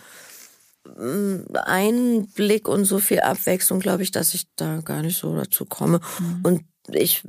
[1.54, 6.00] Einblick und so viel Abwechslung, glaube ich, dass ich da gar nicht so dazu komme.
[6.18, 6.40] Mhm.
[6.42, 7.22] Und ich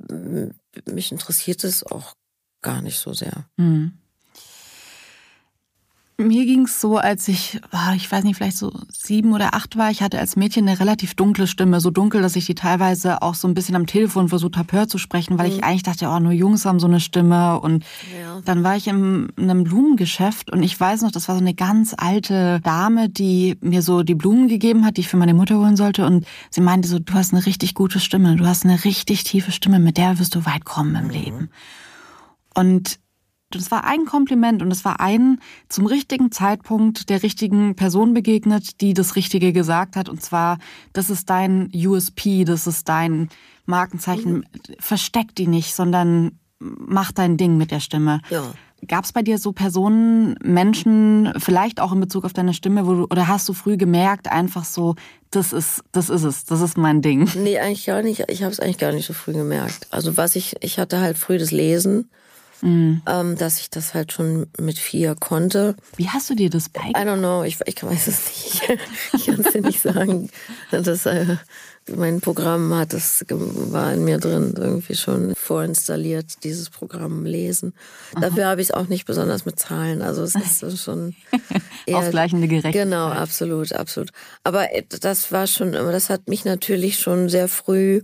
[0.85, 2.13] mich interessiert es auch
[2.61, 3.49] gar nicht so sehr.
[3.57, 3.98] Mhm.
[6.19, 7.61] Mir ging es so, als ich,
[7.95, 9.89] ich weiß nicht, vielleicht so sieben oder acht war.
[9.89, 11.79] Ich hatte als Mädchen eine relativ dunkle Stimme.
[11.79, 14.89] So dunkel, dass ich die teilweise auch so ein bisschen am Telefon versucht habe, höher
[14.89, 15.55] zu sprechen, weil mhm.
[15.55, 17.61] ich eigentlich dachte, oh, nur Jungs haben so eine Stimme.
[17.61, 17.85] Und
[18.21, 18.41] ja.
[18.43, 21.95] dann war ich in einem Blumengeschäft und ich weiß noch, das war so eine ganz
[21.97, 25.77] alte Dame, die mir so die Blumen gegeben hat, die ich für meine Mutter holen
[25.77, 26.05] sollte.
[26.05, 28.35] Und sie meinte so, du hast eine richtig gute Stimme.
[28.35, 29.79] Du hast eine richtig tiefe Stimme.
[29.79, 31.11] Mit der wirst du weit kommen im mhm.
[31.11, 31.49] Leben.
[32.55, 32.99] Und
[33.51, 38.79] das war ein Kompliment und es war ein zum richtigen Zeitpunkt der richtigen Person begegnet,
[38.81, 40.07] die das Richtige gesagt hat.
[40.07, 40.59] Und zwar,
[40.93, 43.29] das ist dein USP, das ist dein
[43.65, 44.37] Markenzeichen.
[44.37, 44.43] Mhm.
[44.79, 48.21] Versteck die nicht, sondern mach dein Ding mit der Stimme.
[48.29, 48.53] Ja.
[48.87, 52.93] Gab es bei dir so Personen, Menschen, vielleicht auch in Bezug auf deine Stimme, wo
[52.93, 54.95] du, oder hast du früh gemerkt, einfach so,
[55.31, 57.29] das ist, das ist es, das ist mein Ding?
[57.35, 58.23] Nee, eigentlich gar nicht.
[58.29, 59.87] Ich habe es eigentlich gar nicht so früh gemerkt.
[59.91, 62.09] Also was ich, ich hatte halt früh das Lesen
[62.61, 63.01] mhm.
[63.07, 65.75] ähm, dass ich das halt schon mit vier konnte.
[65.95, 67.03] Wie hast du dir das beigebracht?
[67.03, 68.79] I don't know, ich, ich weiß es nicht.
[69.13, 70.29] ich kann es dir nicht sagen.
[70.71, 71.37] Das, äh,
[71.95, 77.73] mein Programm hat das war in mir drin irgendwie schon vorinstalliert, dieses Programm lesen.
[78.13, 78.21] Aha.
[78.21, 80.01] Dafür habe ich es auch nicht besonders mit Zahlen.
[80.01, 81.15] Also es ist schon
[81.85, 82.83] eher, ausgleichende Gerechtigkeit.
[82.83, 84.11] Genau, absolut, absolut.
[84.43, 88.01] Aber äh, das war schon, das hat mich natürlich schon sehr früh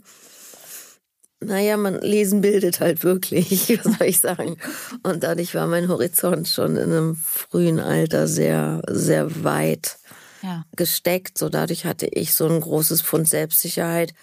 [1.46, 4.58] naja, man lesen bildet halt wirklich, was soll ich sagen.
[5.04, 9.98] Und dadurch war mein Horizont schon in einem frühen Alter sehr, sehr weit
[10.42, 10.64] ja.
[10.76, 11.38] gesteckt.
[11.38, 14.14] So dadurch hatte ich so ein großes Pfund Selbstsicherheit.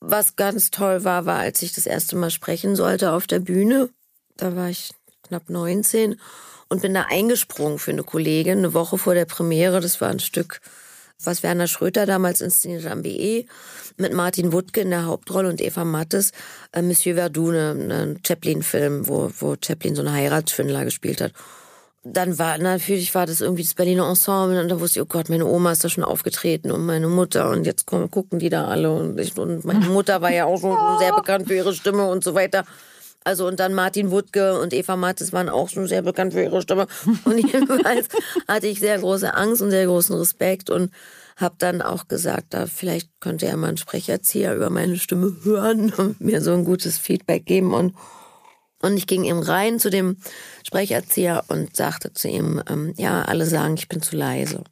[0.00, 3.88] Was ganz toll war, war, als ich das erste Mal sprechen sollte auf der Bühne.
[4.36, 6.20] Da war ich knapp 19
[6.68, 9.80] und bin da eingesprungen für eine Kollegin, eine Woche vor der Premiere.
[9.80, 10.60] Das war ein Stück
[11.26, 13.44] was Werner Schröter damals inszeniert am BE,
[13.96, 16.32] mit Martin Wuttke in der Hauptrolle und Eva Mattes,
[16.72, 21.32] äh, Monsieur Verdune, ein Chaplin-Film, wo, wo Chaplin so einen Heiratsschwindler gespielt hat.
[22.06, 25.30] Dann war, natürlich war das irgendwie das Berliner Ensemble und da wusste ich, oh Gott,
[25.30, 28.66] meine Oma ist da schon aufgetreten und meine Mutter und jetzt kommen, gucken die da
[28.66, 32.06] alle und, ich, und meine Mutter war ja auch schon sehr bekannt für ihre Stimme
[32.06, 32.64] und so weiter.
[33.24, 36.60] Also und dann Martin Wuttke und Eva Mattes waren auch schon sehr bekannt für ihre
[36.60, 36.86] Stimme.
[37.24, 38.08] Und jedenfalls
[38.46, 40.92] hatte ich sehr große Angst und sehr großen Respekt und
[41.36, 45.92] habe dann auch gesagt, da vielleicht könnte er mal ein Sprecherzieher über meine Stimme hören
[45.94, 47.94] und mir so ein gutes Feedback geben und
[48.82, 50.18] und ich ging ihm rein zu dem
[50.62, 54.62] Sprecherzieher und sagte zu ihm, ähm, ja, alle sagen, ich bin zu leise.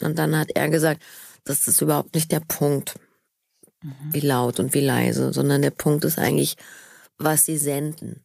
[0.00, 1.02] Und dann hat er gesagt,
[1.44, 2.98] das ist überhaupt nicht der Punkt,
[3.82, 3.92] mhm.
[4.12, 6.56] wie laut und wie leise, sondern der Punkt ist eigentlich,
[7.20, 8.24] was sie senden.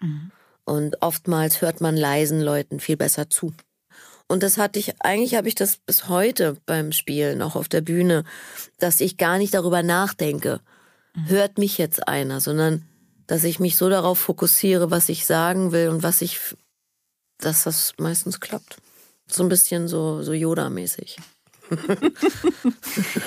[0.00, 0.30] Mhm.
[0.64, 3.52] Und oftmals hört man leisen Leuten viel besser zu.
[4.28, 7.80] Und das hatte ich, eigentlich habe ich das bis heute beim Spielen, auch auf der
[7.80, 8.24] Bühne,
[8.78, 10.60] dass ich gar nicht darüber nachdenke,
[11.14, 11.28] mhm.
[11.28, 12.84] hört mich jetzt einer, sondern
[13.28, 16.40] dass ich mich so darauf fokussiere, was ich sagen will und was ich,
[17.38, 18.78] dass das meistens klappt.
[19.28, 21.16] So ein bisschen so, so Yoda-mäßig.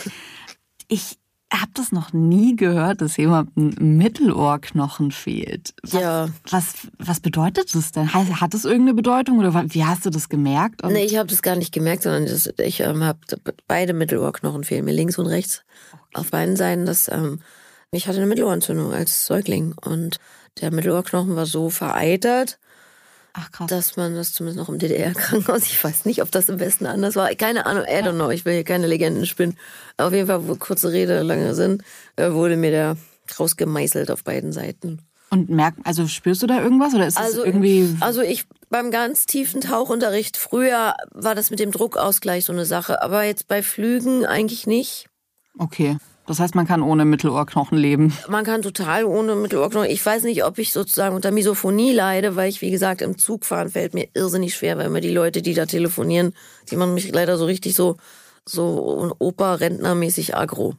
[0.87, 1.17] ich
[1.51, 5.73] habe das noch nie gehört, dass jemandem ein Mittelohrknochen fehlt.
[5.81, 6.29] Was, ja.
[6.49, 8.13] Was, was bedeutet das denn?
[8.13, 10.83] Hat das irgendeine Bedeutung oder wie hast du das gemerkt?
[10.83, 13.19] Und nee, ich habe das gar nicht gemerkt, sondern das, ich ähm, habe
[13.67, 15.63] beide Mittelohrknochen fehlen mir, links und rechts.
[15.91, 16.01] Okay.
[16.13, 16.85] Auf beiden Seiten.
[16.85, 17.39] Das, ähm,
[17.91, 20.19] ich hatte eine Mittelohrentzündung als Säugling und
[20.61, 22.59] der Mittelohrknochen war so vereitert,
[23.33, 23.69] Ach, krass.
[23.69, 27.15] Dass man das zumindest noch im DDR-Krankenhaus, ich weiß nicht, ob das im Westen anders
[27.15, 27.29] war.
[27.35, 29.57] Keine Ahnung, I don't know, ich will hier keine Legenden spinnen.
[29.97, 31.83] Auf jeden Fall, kurze Rede, lange Sinn,
[32.15, 32.97] äh, wurde mir der
[33.39, 34.99] rausgemeißelt auf beiden Seiten.
[35.31, 37.95] Und merkt, also spürst du da irgendwas oder ist also, das irgendwie?
[37.99, 43.03] Also ich beim ganz tiefen Tauchunterricht früher war das mit dem Druckausgleich so eine Sache,
[43.03, 45.07] aber jetzt bei Flügen eigentlich nicht.
[45.59, 45.97] Okay.
[46.29, 48.13] Das heißt, man kann ohne Mittelohrknochen leben.
[48.27, 49.89] Man kann total ohne Mittelohrknochen.
[49.89, 53.45] Ich weiß nicht, ob ich sozusagen unter Misophonie leide, weil ich, wie gesagt, im Zug
[53.45, 56.33] fahren fällt mir irrsinnig schwer, weil immer die Leute, die da telefonieren,
[56.69, 57.97] die machen mich leider so richtig so,
[58.45, 60.75] so Opa-Rentnermäßig agro.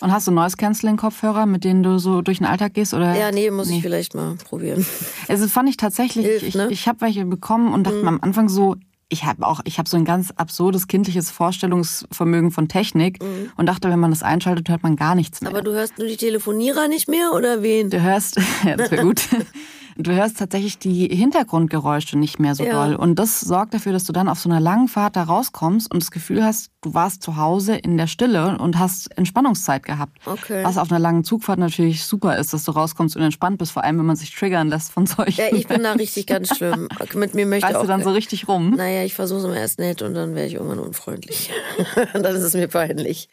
[0.00, 3.14] Und hast du Noise Canceling Kopfhörer, mit denen du so durch den Alltag gehst oder?
[3.14, 3.76] Ja, nee, muss nee.
[3.76, 4.84] ich vielleicht mal probieren.
[5.28, 6.66] Also fand ich tatsächlich, Hilft, ich, ne?
[6.68, 8.08] ich habe welche bekommen und dachte mhm.
[8.08, 8.74] am Anfang so,
[9.10, 13.50] ich habe auch, ich habe so ein ganz absurdes kindliches Vorstellungsvermögen von Technik mhm.
[13.56, 15.50] und dachte, wenn man das einschaltet, hört man gar nichts mehr.
[15.50, 17.90] Aber du hörst nur die Telefonierer nicht mehr oder wen?
[17.90, 19.22] Du hörst, ja, das wäre gut.
[20.02, 22.72] Du hörst tatsächlich die Hintergrundgeräusche nicht mehr so ja.
[22.72, 22.94] doll.
[22.94, 26.02] Und das sorgt dafür, dass du dann auf so einer langen Fahrt da rauskommst und
[26.02, 30.16] das Gefühl hast, du warst zu Hause in der Stille und hast Entspannungszeit gehabt.
[30.24, 30.64] Okay.
[30.64, 33.84] Was auf einer langen Zugfahrt natürlich super ist, dass du rauskommst und entspannt bist, vor
[33.84, 35.40] allem wenn man sich triggern lässt von solchen.
[35.40, 36.88] Ja, ich bin da richtig ganz schlimm.
[37.14, 37.82] Mit mir möchte weißt auch.
[37.82, 38.76] du dann so richtig rum?
[38.76, 41.50] Naja, ich versuche es immer erst nett und dann werde ich irgendwann unfreundlich.
[42.14, 43.28] dann ist es mir peinlich.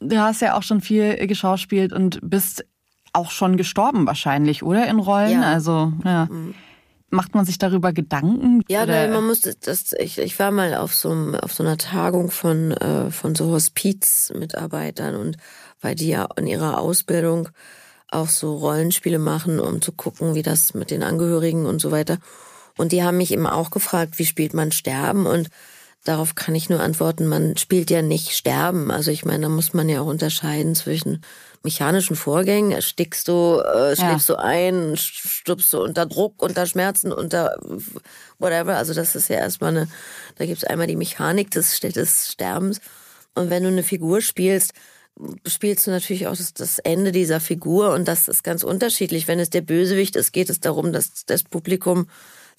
[0.00, 2.64] Du hast ja auch schon viel geschauspielt und bist
[3.12, 5.42] auch schon gestorben wahrscheinlich, oder in Rollen?
[5.42, 5.52] Ja.
[5.52, 6.26] Also, ja.
[6.26, 6.54] Mhm.
[7.10, 8.62] Macht man sich darüber Gedanken?
[8.68, 8.92] Ja, oder?
[8.92, 9.94] nein, man musste das.
[9.98, 15.16] Ich, ich war mal auf so, auf so einer Tagung von äh, von so Hospiz-Mitarbeitern
[15.16, 15.38] und
[15.80, 17.48] weil die ja in ihrer Ausbildung
[18.10, 22.18] auch so Rollenspiele machen, um zu gucken, wie das mit den Angehörigen und so weiter.
[22.76, 25.26] Und die haben mich eben auch gefragt, wie spielt man Sterben?
[25.26, 25.48] Und
[26.08, 28.90] darauf kann ich nur antworten, man spielt ja nicht Sterben.
[28.90, 31.22] Also ich meine, da muss man ja auch unterscheiden zwischen
[31.62, 32.72] mechanischen Vorgängen.
[32.72, 34.36] Erstickst du, äh, schläfst ja.
[34.36, 37.58] du ein, stirbst du unter Druck, unter Schmerzen, unter
[38.38, 38.78] whatever.
[38.78, 39.88] Also das ist ja erstmal eine,
[40.36, 42.80] da gibt es einmal die Mechanik des, des Sterbens.
[43.34, 44.72] Und wenn du eine Figur spielst,
[45.46, 49.28] spielst du natürlich auch das, das, Ende dieser Figur und das ist ganz unterschiedlich.
[49.28, 52.08] Wenn es der Bösewicht ist, geht es darum, dass das Publikum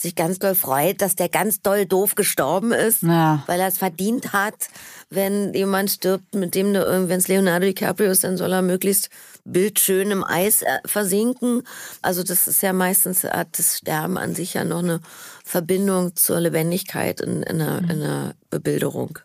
[0.02, 3.44] sich ganz doll freut, dass der ganz doll doof gestorben ist, ja.
[3.48, 4.70] weil er es verdient hat.
[5.10, 9.10] Wenn jemand stirbt, mit dem du, wenn es Leonardo DiCaprio ist, dann soll er möglichst
[9.44, 11.64] bildschön im Eis äh, versinken.
[12.02, 15.02] Also das ist ja meistens hat das Sterben an sich ja noch eine
[15.44, 19.20] Verbindung zur Lebendigkeit in, in, einer, in einer Bebilderung.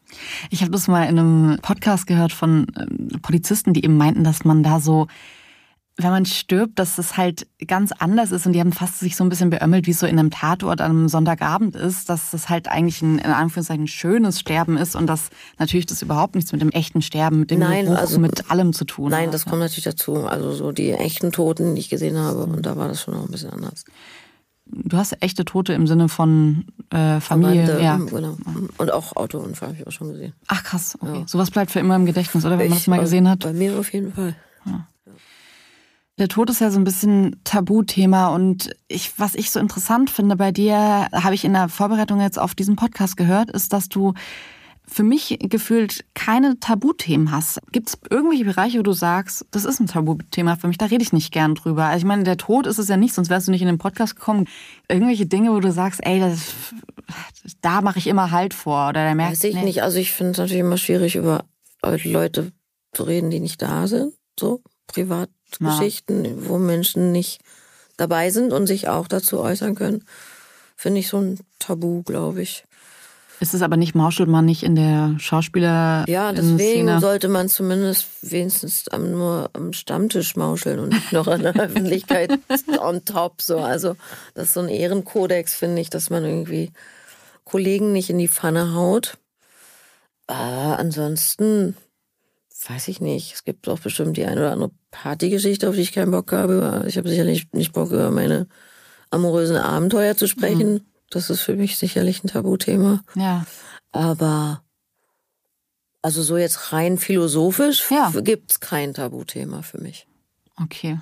[0.51, 4.45] Ich habe das mal in einem Podcast gehört von ähm, Polizisten, die eben meinten, dass
[4.45, 5.07] man da so
[5.97, 9.23] wenn man stirbt, dass es halt ganz anders ist und die haben fast sich so
[9.23, 12.49] ein bisschen beömmelt, wie es so in einem Tatort an einem Sonntagabend ist, dass das
[12.49, 16.61] halt eigentlich ein, in Anführungszeichen, schönes Sterben ist und dass natürlich das überhaupt nichts mit
[16.61, 19.35] dem echten Sterben, mit dem nein, Geruch, also, mit allem zu tun Nein, hat.
[19.35, 20.27] das kommt natürlich dazu.
[20.27, 23.27] Also so die echten Toten, die ich gesehen habe und da war das schon auch
[23.27, 23.85] ein bisschen anders.
[24.67, 27.97] Du hast echte Tote im Sinne von äh, Familie, Verwandte, ja.
[27.99, 28.37] Genau.
[28.79, 30.33] Und auch Autounfall habe ich auch schon gesehen.
[30.49, 31.21] Ach krass, okay.
[31.21, 31.29] Ja.
[31.29, 33.41] Sowas bleibt für immer im Gedächtnis, oder wenn man das mal gesehen hat?
[33.41, 34.35] Bei mir auf jeden Fall.
[36.19, 40.37] Der Tod ist ja so ein bisschen Tabuthema und ich, was ich so interessant finde
[40.37, 44.15] bei dir, habe ich in der Vorbereitung jetzt auf diesen Podcast gehört, ist, dass du
[44.87, 47.59] für mich gefühlt keine Tabuthemen hast.
[47.73, 51.03] Gibt es irgendwelche Bereiche, wo du sagst, das ist ein Tabuthema für mich, da rede
[51.03, 51.87] ich nicht gern drüber.
[51.87, 53.79] Also ich meine, der Tod ist es ja nicht, sonst wärst du nicht in den
[53.79, 54.47] Podcast gekommen.
[54.89, 56.55] Irgendwelche Dinge, wo du sagst, ey, das,
[57.61, 59.65] da mache ich immer Halt vor oder da merkst Weiß ich nee.
[59.65, 59.83] nicht.
[59.83, 61.45] Also ich finde es natürlich immer schwierig, über
[61.83, 62.53] Leute
[62.93, 64.13] zu reden, die nicht da sind.
[64.39, 64.63] So
[65.59, 67.41] Privatgeschichten, wo Menschen nicht
[67.97, 70.05] dabei sind und sich auch dazu äußern können.
[70.77, 72.65] Finde ich so ein Tabu, glaube ich.
[73.41, 78.07] Ist es aber nicht, mauschelt man nicht in der Schauspieler Ja, deswegen sollte man zumindest
[78.23, 82.39] wenigstens am, nur am Stammtisch mauscheln und nicht noch in der Öffentlichkeit
[82.79, 83.43] on top.
[83.43, 83.59] So.
[83.59, 83.97] Also
[84.35, 86.73] das ist so ein Ehrenkodex, finde ich, dass man irgendwie
[87.45, 89.19] Kollegen nicht in die Pfanne haut.
[90.29, 91.77] Äh, ansonsten
[92.69, 93.35] weiß ich nicht.
[93.35, 96.85] Es gibt auch bestimmt die eine oder andere Partygeschichte, auf die ich keinen Bock habe.
[96.87, 98.47] Ich habe sicherlich nicht Bock, über meine
[99.11, 100.81] amorösen Abenteuer zu sprechen.
[101.11, 103.03] Das ist für mich sicherlich ein Tabuthema.
[103.15, 103.45] Ja.
[103.93, 104.63] Aber
[106.03, 108.13] also so jetzt rein philosophisch Ja.
[108.21, 110.07] gibt's kein Tabuthema für mich.
[110.61, 111.01] Okay.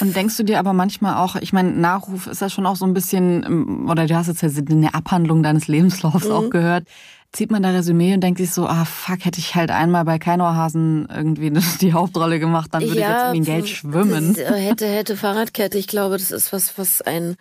[0.00, 2.86] Und denkst du dir aber manchmal auch, ich meine, Nachruf ist ja schon auch so
[2.86, 6.32] ein bisschen, ähm, oder du hast jetzt ja eine Abhandlung deines Lebenslaufs Mhm.
[6.32, 6.88] auch gehört.
[7.32, 10.18] Zieht man da Resümee und denkt sich so, ah fuck, hätte ich halt einmal bei
[10.18, 14.36] Keinohrhasen irgendwie die Hauptrolle gemacht, dann würde ich jetzt in Geld schwimmen.
[14.36, 15.78] Äh, hätte, hätte Fahrradkette.
[15.78, 17.36] Ich glaube, das ist was, was ein,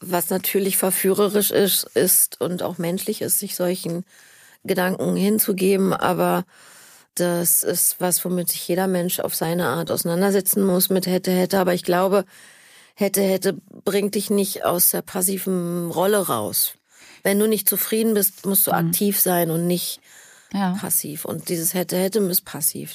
[0.00, 4.04] was natürlich verführerisch ist, ist und auch menschlich ist, sich solchen
[4.64, 5.92] Gedanken hinzugeben.
[5.92, 6.44] Aber
[7.14, 11.58] das ist was, womit sich jeder Mensch auf seine Art auseinandersetzen muss mit hätte, hätte.
[11.58, 12.24] Aber ich glaube,
[12.94, 16.74] hätte, hätte bringt dich nicht aus der passiven Rolle raus.
[17.26, 19.98] Wenn du nicht zufrieden bist, musst du aktiv sein und nicht
[20.56, 20.72] Ja.
[20.80, 21.24] passiv.
[21.24, 22.94] Und dieses hätte, hätte ist passiv.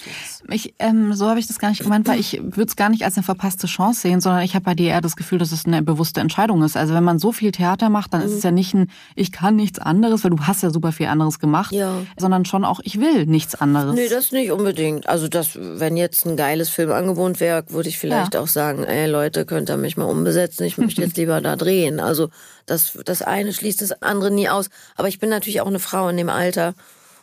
[0.49, 3.05] Ich, ähm, so habe ich das gar nicht gemeint, weil ich würde es gar nicht
[3.05, 5.65] als eine verpasste Chance sehen, sondern ich habe bei dir eher das Gefühl, dass es
[5.65, 6.75] eine bewusste Entscheidung ist.
[6.75, 9.55] Also wenn man so viel Theater macht, dann ist es ja nicht ein, ich kann
[9.55, 12.01] nichts anderes, weil du hast ja super viel anderes gemacht, Ja.
[12.17, 13.93] sondern schon auch, ich will nichts anderes.
[13.95, 15.07] Nee, das nicht unbedingt.
[15.07, 18.41] Also das, wenn jetzt ein geiles Filmangebot wäre, würde ich vielleicht Ja.
[18.41, 21.99] auch sagen, ey Leute, könnt ihr mich mal umbesetzen, ich möchte jetzt lieber da drehen.
[21.99, 22.29] Also
[22.65, 24.69] das, das eine schließt das andere nie aus.
[24.95, 26.73] Aber ich bin natürlich auch eine Frau in dem Alter,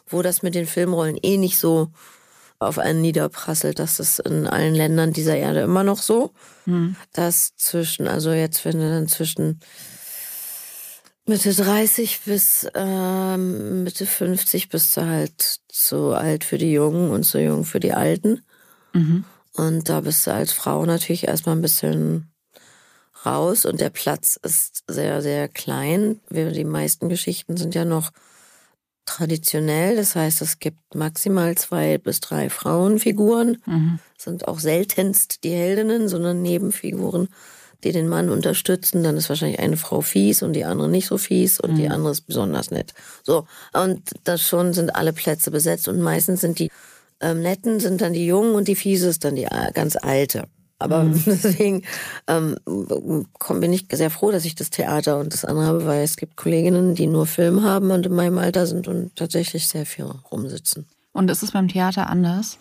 [0.08, 1.88] wo das mit den Filmrollen eh nicht so
[2.58, 3.78] auf einen niederprasselt.
[3.78, 6.32] Das ist in allen Ländern dieser Erde immer noch so.
[7.12, 9.60] Dass zwischen, also jetzt, wenn du dann zwischen
[11.26, 17.24] Mitte 30 bis ähm, Mitte 50 bist du halt zu alt für die Jungen und
[17.24, 18.42] zu jung für die Alten.
[18.94, 19.24] Mhm.
[19.52, 22.32] Und da bist du als Frau natürlich erstmal ein bisschen
[23.26, 26.20] raus und der Platz ist sehr, sehr klein.
[26.30, 28.10] Die meisten Geschichten sind ja noch
[29.08, 29.96] traditionell.
[29.96, 33.58] Das heißt, es gibt maximal zwei bis drei Frauenfiguren.
[33.66, 33.98] Mhm.
[34.16, 37.28] Sind auch seltenst die Heldinnen, sondern Nebenfiguren,
[37.84, 39.02] die den Mann unterstützen.
[39.02, 41.76] Dann ist wahrscheinlich eine Frau fies und die andere nicht so fies und mhm.
[41.76, 42.92] die andere ist besonders nett.
[43.22, 43.46] So.
[43.72, 46.70] Und das schon sind alle Plätze besetzt und meistens sind die
[47.20, 50.44] ähm, Netten sind dann die Jungen und die Fiese ist dann die äh, ganz Alte.
[50.78, 51.22] Aber mhm.
[51.26, 51.82] deswegen
[52.26, 52.56] ähm,
[53.50, 56.36] bin ich sehr froh, dass ich das Theater und das andere habe, weil es gibt
[56.36, 60.86] Kolleginnen, die nur Film haben und in meinem Alter sind und tatsächlich sehr viel rumsitzen.
[61.12, 62.58] Und ist es beim Theater anders?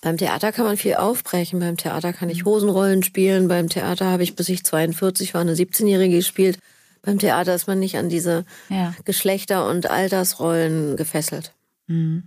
[0.00, 1.60] Beim Theater kann man viel aufbrechen.
[1.60, 3.48] Beim Theater kann ich Hosenrollen spielen.
[3.48, 6.58] Beim Theater habe ich, bis ich 42 war, eine 17-Jährige gespielt.
[7.02, 8.94] Beim Theater ist man nicht an diese ja.
[9.04, 11.52] Geschlechter- und Altersrollen gefesselt.
[11.86, 12.24] Mhm.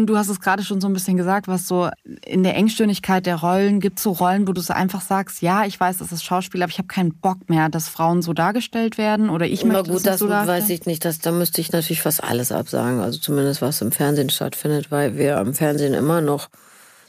[0.00, 1.90] Und du hast es gerade schon so ein bisschen gesagt, was so
[2.24, 5.78] in der Engstirnigkeit der Rollen gibt so Rollen, wo du so einfach sagst, ja, ich
[5.78, 9.28] weiß, das ist Schauspiel, aber ich habe keinen Bock mehr, dass Frauen so dargestellt werden
[9.28, 12.00] oder ich möchte gut, das, das so weiß ich nicht, dass da müsste ich natürlich
[12.00, 16.48] fast alles absagen, also zumindest was im Fernsehen stattfindet, weil wir am Fernsehen immer noch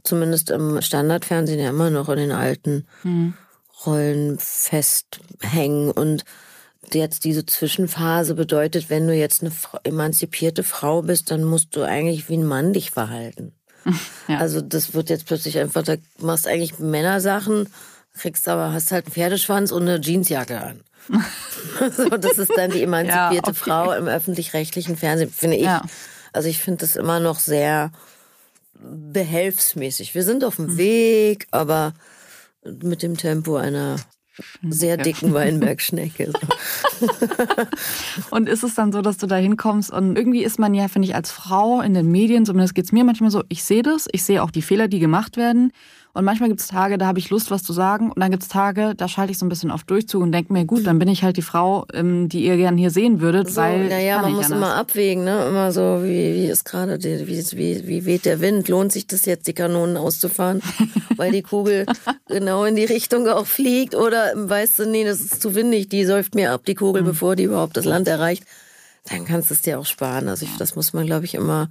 [0.04, 3.36] zumindest im Standardfernsehen ja immer noch in den alten mhm.
[3.86, 5.92] Rollen festhängen.
[5.92, 6.26] Und
[6.96, 9.52] jetzt diese Zwischenphase bedeutet, wenn du jetzt eine
[9.84, 13.54] emanzipierte Frau bist, dann musst du eigentlich wie ein Mann dich verhalten.
[14.28, 14.38] Ja.
[14.38, 17.68] Also das wird jetzt plötzlich einfach, da machst eigentlich Männersachen,
[18.14, 20.82] kriegst aber, hast halt einen Pferdeschwanz und eine Jeansjacke an.
[21.98, 23.54] so, das ist dann die emanzipierte ja, okay.
[23.54, 25.64] Frau im öffentlich-rechtlichen Fernsehen, finde ich.
[25.64, 25.82] Ja.
[26.32, 27.92] Also ich finde das immer noch sehr
[28.80, 30.16] behelfsmäßig.
[30.16, 30.78] Wir sind auf dem mhm.
[30.78, 31.94] Weg, aber
[32.64, 33.98] mit dem Tempo einer
[34.70, 36.32] sehr dicken Weinbergschnecke.
[36.32, 37.08] So.
[38.36, 41.08] und ist es dann so, dass du da hinkommst und irgendwie ist man ja, finde
[41.08, 44.08] ich, als Frau in den Medien, zumindest geht es mir manchmal so, ich sehe das,
[44.12, 45.72] ich sehe auch die Fehler, die gemacht werden.
[46.14, 48.12] Und manchmal gibt es Tage, da habe ich Lust, was zu sagen.
[48.12, 50.52] Und dann gibt es Tage, da schalte ich so ein bisschen auf Durchzug und denke
[50.52, 53.50] mir, gut, dann bin ich halt die Frau, ähm, die ihr gern hier sehen würdet.
[53.50, 54.58] So, weil naja, man muss anders.
[54.58, 55.46] immer abwägen, ne?
[55.48, 58.68] Immer so, wie, wie ist gerade, wie, wie, wie weht der Wind?
[58.68, 60.62] Lohnt sich das jetzt, die Kanonen auszufahren?
[61.16, 61.86] weil die Kugel
[62.28, 63.96] genau in die Richtung auch fliegt?
[63.96, 67.08] Oder weißt du, nee, das ist zu windig, die säuft mir ab, die Kugel, mhm.
[67.08, 68.44] bevor die überhaupt das Land erreicht.
[69.10, 70.28] Dann kannst du es dir auch sparen.
[70.28, 71.70] Also ich, das muss man, glaube ich, immer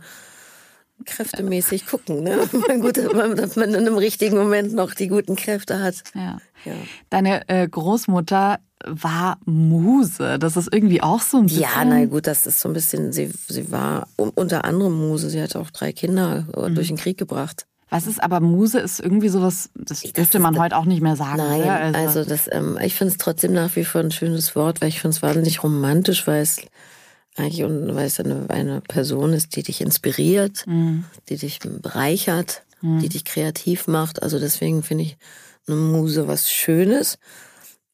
[1.05, 2.39] kräftemäßig gucken, ne?
[2.81, 6.03] Gut, dass man in einem richtigen Moment noch die guten Kräfte hat.
[6.15, 6.39] Ja.
[6.65, 6.75] ja.
[7.11, 10.39] Deine äh, Großmutter war Muse.
[10.39, 11.63] Das ist irgendwie auch so ein bisschen.
[11.63, 13.13] Ja, na gut, das ist so ein bisschen.
[13.13, 15.31] Sie, sie war unter anderem Muse.
[15.31, 16.75] Sie hat auch drei Kinder mhm.
[16.75, 17.67] durch den Krieg gebracht.
[17.91, 21.39] Was ist aber Muse ist irgendwie sowas, das dürfte man heute auch nicht mehr sagen.
[21.39, 24.81] Nein, also, also das, ähm, ich finde es trotzdem nach wie vor ein schönes Wort,
[24.81, 26.63] weil ich finde es wahnsinnig romantisch, weil es
[27.37, 31.05] eigentlich, und weil es eine, eine Person ist, die dich inspiriert, mhm.
[31.29, 33.01] die dich bereichert, mhm.
[33.01, 34.23] die dich kreativ macht.
[34.23, 35.17] Also deswegen finde ich
[35.67, 37.19] eine Muse was Schönes.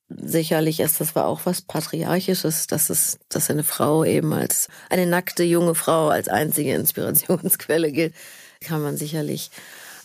[0.09, 5.07] Sicherlich ist das war auch was Patriarchisches, dass es, dass eine Frau eben als eine
[5.07, 8.15] nackte junge Frau als einzige Inspirationsquelle gilt,
[8.61, 9.51] kann man sicherlich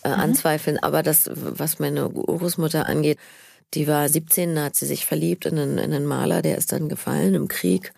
[0.03, 0.15] äh, mhm.
[0.15, 0.79] anzweifeln.
[0.79, 3.19] Aber das, was meine Großmutter angeht,
[3.73, 6.71] die war 17, da hat sie sich verliebt in einen, in einen Maler, der ist
[6.71, 7.93] dann gefallen im Krieg.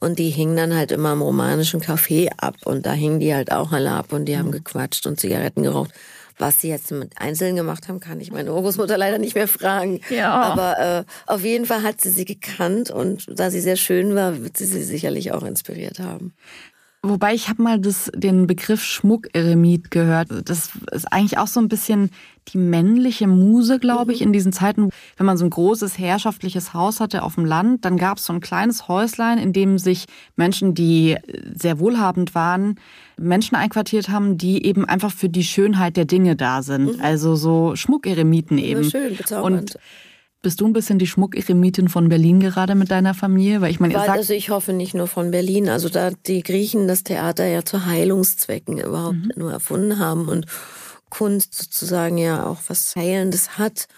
[0.00, 2.54] Und die hingen dann halt immer im romanischen Café ab.
[2.64, 4.52] Und da hingen die halt auch alle ab und die haben mhm.
[4.52, 5.90] gequatscht und Zigaretten geraucht.
[6.38, 10.00] Was sie jetzt mit Einzelnen gemacht haben, kann ich meine Urgroßmutter leider nicht mehr fragen.
[10.08, 10.32] Ja.
[10.32, 14.40] Aber äh, auf jeden Fall hat sie sie gekannt und da sie sehr schön war,
[14.40, 16.32] wird sie sie sicherlich auch inspiriert haben.
[17.02, 20.28] Wobei ich habe mal das, den Begriff Schmuckeremit gehört.
[20.44, 22.10] Das ist eigentlich auch so ein bisschen
[22.48, 24.26] die männliche Muse, glaube ich, mhm.
[24.26, 24.90] in diesen Zeiten.
[25.16, 28.32] Wenn man so ein großes herrschaftliches Haus hatte auf dem Land, dann gab es so
[28.32, 31.16] ein kleines Häuslein, in dem sich Menschen, die
[31.54, 32.80] sehr wohlhabend waren,
[33.16, 36.96] Menschen einquartiert haben, die eben einfach für die Schönheit der Dinge da sind.
[36.96, 37.00] Mhm.
[37.00, 38.82] Also so Schmuckeremiten eben.
[38.82, 39.76] Ja, schön, bezaubernd.
[39.76, 39.78] Und
[40.40, 43.60] bist du ein bisschen die Schmuckeremitin von Berlin gerade mit deiner Familie?
[43.60, 45.68] Weil ich meine, sagt also ich hoffe nicht nur von Berlin.
[45.68, 49.32] Also da die Griechen das Theater ja zu Heilungszwecken überhaupt mhm.
[49.36, 50.46] nur erfunden haben und
[51.10, 53.88] Kunst sozusagen ja auch was Heilendes hat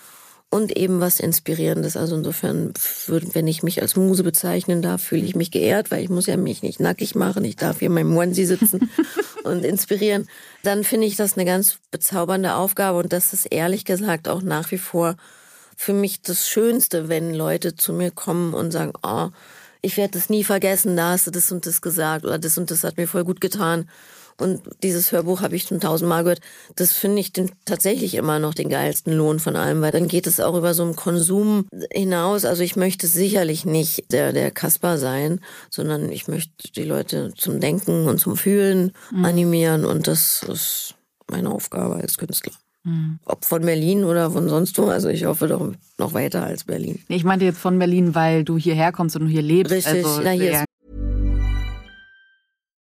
[0.48, 1.96] und eben was Inspirierendes.
[1.96, 2.72] Also insofern,
[3.06, 6.36] wenn ich mich als Muse bezeichnen darf, fühle ich mich geehrt, weil ich muss ja
[6.36, 7.44] mich nicht nackig machen.
[7.44, 8.90] Ich darf hier in meinem Onesie sitzen
[9.44, 10.26] und inspirieren.
[10.62, 14.70] Dann finde ich das eine ganz bezaubernde Aufgabe und das ist ehrlich gesagt auch nach
[14.72, 15.16] wie vor
[15.80, 19.30] für mich das Schönste, wenn Leute zu mir kommen und sagen, oh,
[19.80, 22.70] ich werde das nie vergessen, da hast du das und das gesagt oder das und
[22.70, 23.88] das hat mir voll gut getan.
[24.36, 26.42] Und dieses Hörbuch habe ich schon tausendmal gehört.
[26.76, 30.26] Das finde ich den, tatsächlich immer noch den geilsten Lohn von allem, weil dann geht
[30.26, 32.44] es auch über so einen Konsum hinaus.
[32.44, 37.58] Also ich möchte sicherlich nicht der, der Kasper sein, sondern ich möchte die Leute zum
[37.58, 39.24] Denken und zum Fühlen mhm.
[39.24, 40.94] animieren und das ist
[41.26, 42.52] meine Aufgabe als Künstler.
[42.84, 43.18] Mhm.
[43.26, 44.86] Ob von Berlin oder von sonst wo.
[44.86, 47.00] Also ich hoffe doch noch weiter als Berlin.
[47.08, 49.72] Ich meinte jetzt von Berlin, weil du hierher kommst und hier lebst.
[49.72, 50.64] Richtig, also, na hier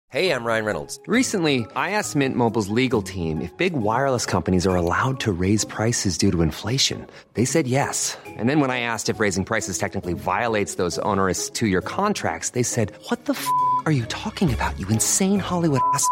[0.09, 1.01] Hey, I'm Ryan Reynolds.
[1.05, 5.65] Recently, I asked Mint Mobile's legal team if big wireless companies are allowed to raise
[5.65, 7.05] prices due to inflation.
[7.33, 8.17] They said yes.
[8.25, 12.63] And then when I asked if raising prices technically violates those onerous two-year contracts, they
[12.63, 13.45] said, "What the f***
[13.85, 14.79] are you talking about?
[14.79, 16.07] You insane Hollywood ass."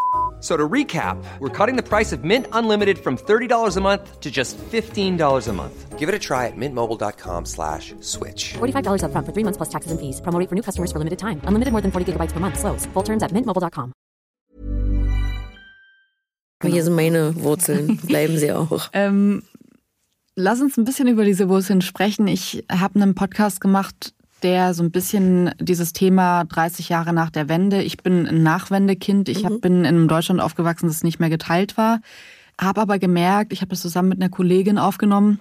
[0.46, 4.30] So to recap, we're cutting the price of Mint Unlimited from $30 a month to
[4.30, 5.18] just $15
[5.48, 5.98] a month.
[5.98, 8.54] Give it a try at mintmobile.com slash switch.
[8.54, 10.22] $45 up front for three months plus taxes and fees.
[10.22, 11.42] Promo for new customers for limited time.
[11.48, 12.60] Unlimited more than 40 gigabytes per month.
[12.60, 12.86] Slows.
[12.94, 13.92] Full terms at mintmobile.com.
[16.64, 17.98] Hier sind meine Wurzeln.
[18.08, 18.90] Bleiben sie auch.
[18.94, 19.42] ähm,
[20.36, 22.28] lass uns ein bisschen über diese Wurzeln sprechen.
[22.28, 24.14] Ich habe einen Podcast gemacht
[24.46, 27.82] der so ein bisschen dieses Thema 30 Jahre nach der Wende.
[27.82, 29.28] Ich bin ein Nachwendekind.
[29.28, 29.60] Ich mhm.
[29.60, 32.00] bin in einem Deutschland aufgewachsen, das nicht mehr geteilt war.
[32.62, 35.40] Habe aber gemerkt, ich habe das zusammen mit einer Kollegin aufgenommen,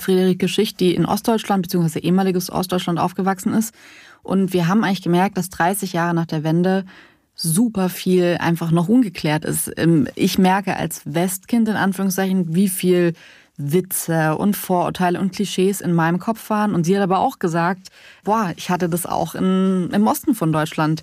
[0.00, 1.98] Friederike Schicht, die in Ostdeutschland bzw.
[1.98, 3.74] ehemaliges Ostdeutschland aufgewachsen ist.
[4.22, 6.86] Und wir haben eigentlich gemerkt, dass 30 Jahre nach der Wende
[7.34, 9.70] super viel einfach noch ungeklärt ist.
[9.76, 13.12] Ähm, ich merke als Westkind in Anführungszeichen, wie viel
[13.56, 16.74] Witze und Vorurteile und Klischees in meinem Kopf waren.
[16.74, 17.88] Und sie hat aber auch gesagt,
[18.24, 21.02] boah, ich hatte das auch in, im Osten von Deutschland.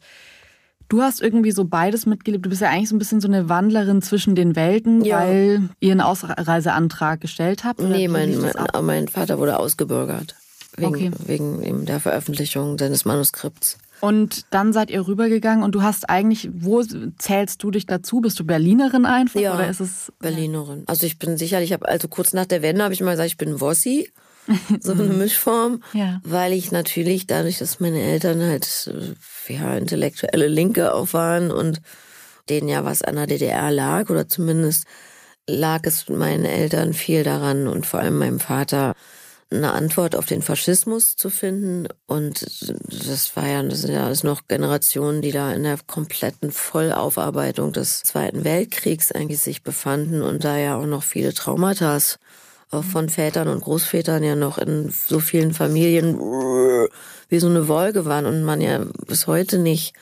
[0.90, 2.46] Du hast irgendwie so beides mitgelebt.
[2.46, 5.20] Du bist ja eigentlich so ein bisschen so eine Wandlerin zwischen den Welten, ja.
[5.20, 7.80] weil ihr einen Ausreiseantrag gestellt habt.
[7.80, 10.36] Nee, mein, mein, mein, Vater wurde ausgebürgert.
[10.76, 11.12] Wegen, okay.
[11.26, 13.78] wegen der Veröffentlichung seines Manuskripts.
[14.02, 16.84] Und dann seid ihr rübergegangen und du hast eigentlich, wo
[17.18, 18.20] zählst du dich dazu?
[18.20, 20.84] Bist du Berlinerin einfach ja, oder ist es Berlinerin?
[20.88, 23.28] Also ich bin sicher, ich habe also kurz nach der Wende habe ich mal gesagt,
[23.28, 24.12] ich bin Wossi,
[24.80, 26.20] so eine Mischform, ja.
[26.24, 28.92] weil ich natürlich dadurch, dass meine Eltern halt
[29.48, 31.82] ja intellektuelle Linke auch waren und
[32.50, 34.86] denen ja was an der DDR lag oder zumindest
[35.48, 38.96] lag es meinen Eltern viel daran und vor allem meinem Vater
[39.56, 41.88] eine Antwort auf den Faschismus zu finden.
[42.08, 42.46] Und
[43.08, 47.74] das war ja, das sind ja alles noch Generationen, die da in der kompletten Vollaufarbeitung
[47.74, 52.00] des Zweiten Weltkriegs eigentlich sich befanden und da ja auch noch viele Traumata
[52.82, 56.18] von Vätern und Großvätern ja noch in so vielen Familien
[57.30, 59.94] wie so eine Wolke waren und man ja bis heute nicht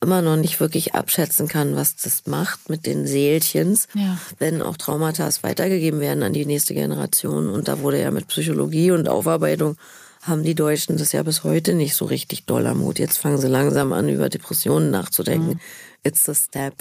[0.00, 4.18] immer noch nicht wirklich abschätzen kann, was das macht mit den Seelchens, ja.
[4.38, 7.48] wenn auch Traumata weitergegeben werden an die nächste Generation.
[7.48, 9.76] Und da wurde ja mit Psychologie und Aufarbeitung
[10.22, 12.98] haben die Deutschen das ja bis heute nicht so richtig doll am Mut.
[12.98, 15.54] Jetzt fangen sie langsam an, über Depressionen nachzudenken.
[15.54, 15.60] Mhm.
[16.04, 16.74] It's the step.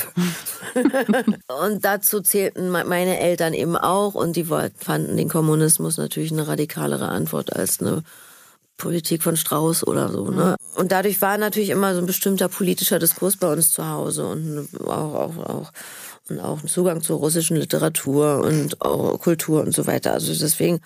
[1.63, 7.07] und dazu zählten meine Eltern eben auch und die fanden den Kommunismus natürlich eine radikalere
[7.07, 8.03] Antwort als eine
[8.77, 10.29] Politik von Strauß oder so.
[10.29, 10.55] Ne?
[10.75, 14.69] Und dadurch war natürlich immer so ein bestimmter politischer Diskurs bei uns zu Hause und
[14.85, 15.71] auch, auch, auch,
[16.29, 20.13] und auch ein Zugang zur russischen Literatur und Kultur und so weiter.
[20.13, 20.79] Also deswegen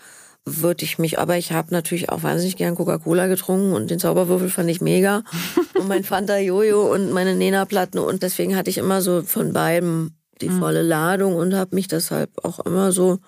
[0.45, 4.49] würde ich mich, aber ich habe natürlich auch wahnsinnig gern Coca-Cola getrunken und den Zauberwürfel
[4.49, 5.23] fand ich mega
[5.75, 10.15] und mein Fanta Jojo und meine Nena-Platten und deswegen hatte ich immer so von beidem
[10.41, 10.59] die mhm.
[10.59, 13.19] volle Ladung und habe mich deshalb auch immer so,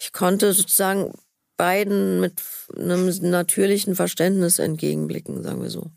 [0.00, 1.12] ich konnte sozusagen
[1.56, 2.42] beiden mit
[2.76, 5.90] einem natürlichen Verständnis entgegenblicken, sagen wir so.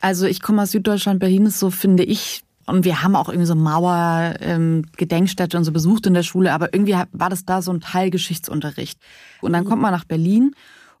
[0.00, 3.46] Also ich komme aus Süddeutschland, Berlin ist so, finde ich, und wir haben auch irgendwie
[3.46, 7.62] so Mauer, ähm, Gedenkstätte und so besucht in der Schule, aber irgendwie war das da
[7.62, 8.98] so ein Teil Geschichtsunterricht.
[9.40, 9.68] Und dann mhm.
[9.68, 10.54] kommt man nach Berlin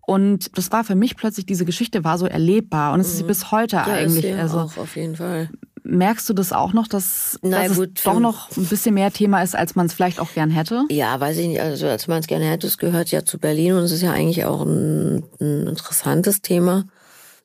[0.06, 3.28] und das war für mich plötzlich, diese Geschichte war so erlebbar und es ist mhm.
[3.28, 4.24] bis heute ja, eigentlich.
[4.24, 5.48] Ist also auch auf jeden Fall.
[5.86, 9.12] Merkst du das auch noch, dass, Na, dass gut, es doch noch ein bisschen mehr
[9.12, 10.84] Thema ist, als man es vielleicht auch gern hätte?
[10.90, 11.60] Ja, weiß ich nicht.
[11.60, 14.12] Also als man es gerne hätte, es gehört ja zu Berlin und es ist ja
[14.12, 16.86] eigentlich auch ein, ein interessantes Thema.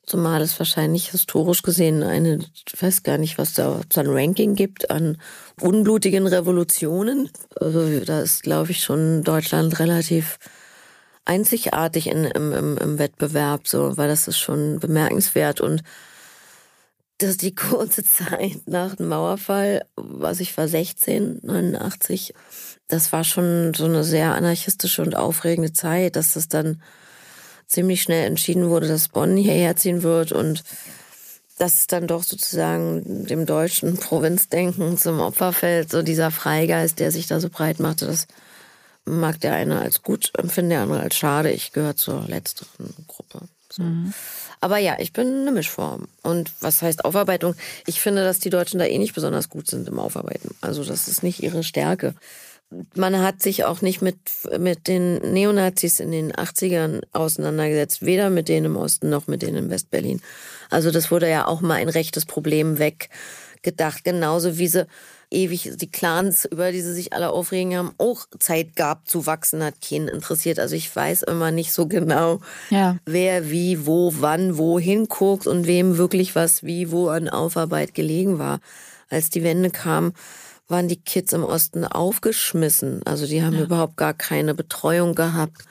[0.06, 4.56] Zumal es wahrscheinlich historisch gesehen eine, ich weiß gar nicht, was da so ein Ranking
[4.56, 5.18] gibt an
[5.60, 7.30] unblutigen Revolutionen.
[7.60, 10.40] Also da ist, glaube ich, schon Deutschland relativ
[11.26, 15.84] einzigartig in, im, im, im Wettbewerb, so, weil das ist schon bemerkenswert und
[17.20, 22.34] dass die kurze Zeit nach dem Mauerfall, was ich war 16, 89,
[22.88, 26.82] das war schon so eine sehr anarchistische und aufregende Zeit, dass das dann
[27.68, 30.64] ziemlich schnell entschieden wurde, dass Bonn hierher ziehen wird und
[31.60, 37.12] dass es dann doch sozusagen dem deutschen Provinzdenken zum Opfer fällt, so dieser Freigeist, der
[37.12, 38.28] sich da so breit machte, das
[39.06, 41.52] mag der eine als gut empfinden, der andere als schade.
[41.52, 43.42] Ich gehöre zur letzteren Gruppe.
[43.72, 43.84] So.
[43.84, 44.14] Mhm.
[44.62, 46.08] Aber ja, ich bin eine Mischform.
[46.22, 47.56] Und was heißt Aufarbeitung?
[47.86, 50.54] Ich finde, dass die Deutschen da eh nicht besonders gut sind im Aufarbeiten.
[50.62, 52.14] Also das ist nicht ihre Stärke.
[52.94, 54.18] Man hat sich auch nicht mit,
[54.60, 59.58] mit den Neonazis in den 80ern auseinandergesetzt, weder mit denen im Osten noch mit denen
[59.58, 60.22] in Westberlin.
[60.70, 64.86] Also das wurde ja auch mal ein rechtes Problem weggedacht, genauso wie sie
[65.32, 69.64] ewig die Clans, über die sie sich alle aufregen haben, auch Zeit gab zu wachsen,
[69.64, 70.60] hat keinen interessiert.
[70.60, 72.98] Also ich weiß immer nicht so genau, ja.
[73.06, 78.40] wer wie, wo, wann, wo hinguckt und wem wirklich was wie, wo an Aufarbeit gelegen
[78.40, 78.60] war.
[79.10, 80.14] Als die Wende kam,
[80.68, 83.02] waren die Kids im Osten aufgeschmissen.
[83.06, 83.64] Also die haben ja.
[83.64, 85.64] überhaupt gar keine Betreuung gehabt.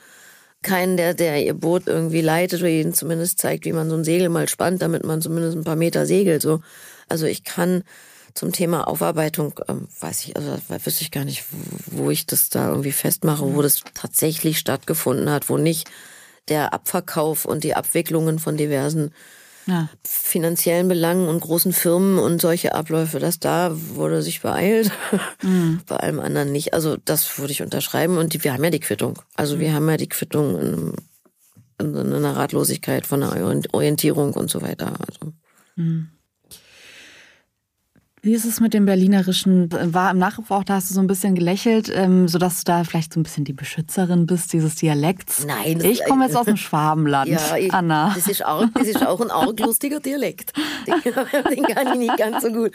[0.61, 4.03] Keinen, der, der ihr Boot irgendwie leitet oder ihnen zumindest zeigt, wie man so ein
[4.03, 6.41] Segel mal spannt, damit man zumindest ein paar Meter segelt.
[6.41, 6.59] So.
[7.07, 7.83] Also ich kann
[8.33, 11.45] zum Thema Aufarbeitung, ähm, weiß ich, also wüsste ich gar nicht,
[11.87, 15.89] wo ich das da irgendwie festmache, wo das tatsächlich stattgefunden hat, wo nicht
[16.47, 19.11] der Abverkauf und die Abwicklungen von diversen
[19.65, 19.89] ja.
[20.03, 24.91] finanziellen Belangen und großen Firmen und solche Abläufe, dass da wurde sich beeilt,
[25.43, 25.81] mhm.
[25.87, 26.73] bei allem anderen nicht.
[26.73, 29.21] Also das würde ich unterschreiben und die, wir haben ja die Quittung.
[29.35, 29.59] Also mhm.
[29.59, 30.93] wir haben ja die Quittung in,
[31.79, 33.31] in, in einer Ratlosigkeit von der
[33.71, 34.93] Orientierung und so weiter.
[35.07, 35.33] Also.
[35.75, 36.09] Mhm.
[38.21, 39.69] Wie ist es mit dem Berlinerischen?
[39.71, 42.83] War im Nachruf auch, da hast du so ein bisschen gelächelt, ähm, sodass du da
[42.83, 45.45] vielleicht so ein bisschen die Beschützerin bist, dieses Dialekts.
[45.45, 45.79] Nein.
[45.81, 48.11] Ich komme jetzt aus dem Schwabenland, ja, ich, Anna.
[48.13, 50.53] Das ist, auch, das ist auch ein arg lustiger Dialekt.
[50.85, 50.95] Den,
[51.55, 52.71] den, kann ich nicht ganz so gut.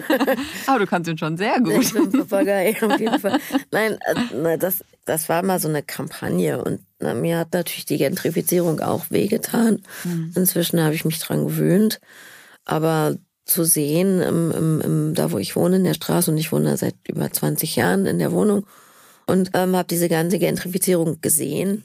[0.66, 1.82] Aber du kannst ihn schon sehr gut.
[1.82, 3.38] Ich bin Papagei, auf jeden Fall.
[3.70, 3.98] Nein,
[4.44, 8.80] äh, das, das war mal so eine Kampagne und na, mir hat natürlich die Gentrifizierung
[8.80, 9.82] auch wehgetan.
[10.04, 10.32] Mhm.
[10.36, 12.00] Inzwischen habe ich mich dran gewöhnt.
[12.64, 16.30] Aber zu sehen, im, im, im, da wo ich wohne, in der Straße.
[16.30, 18.66] Und ich wohne seit über 20 Jahren in der Wohnung
[19.26, 21.84] und ähm, habe diese ganze Gentrifizierung gesehen.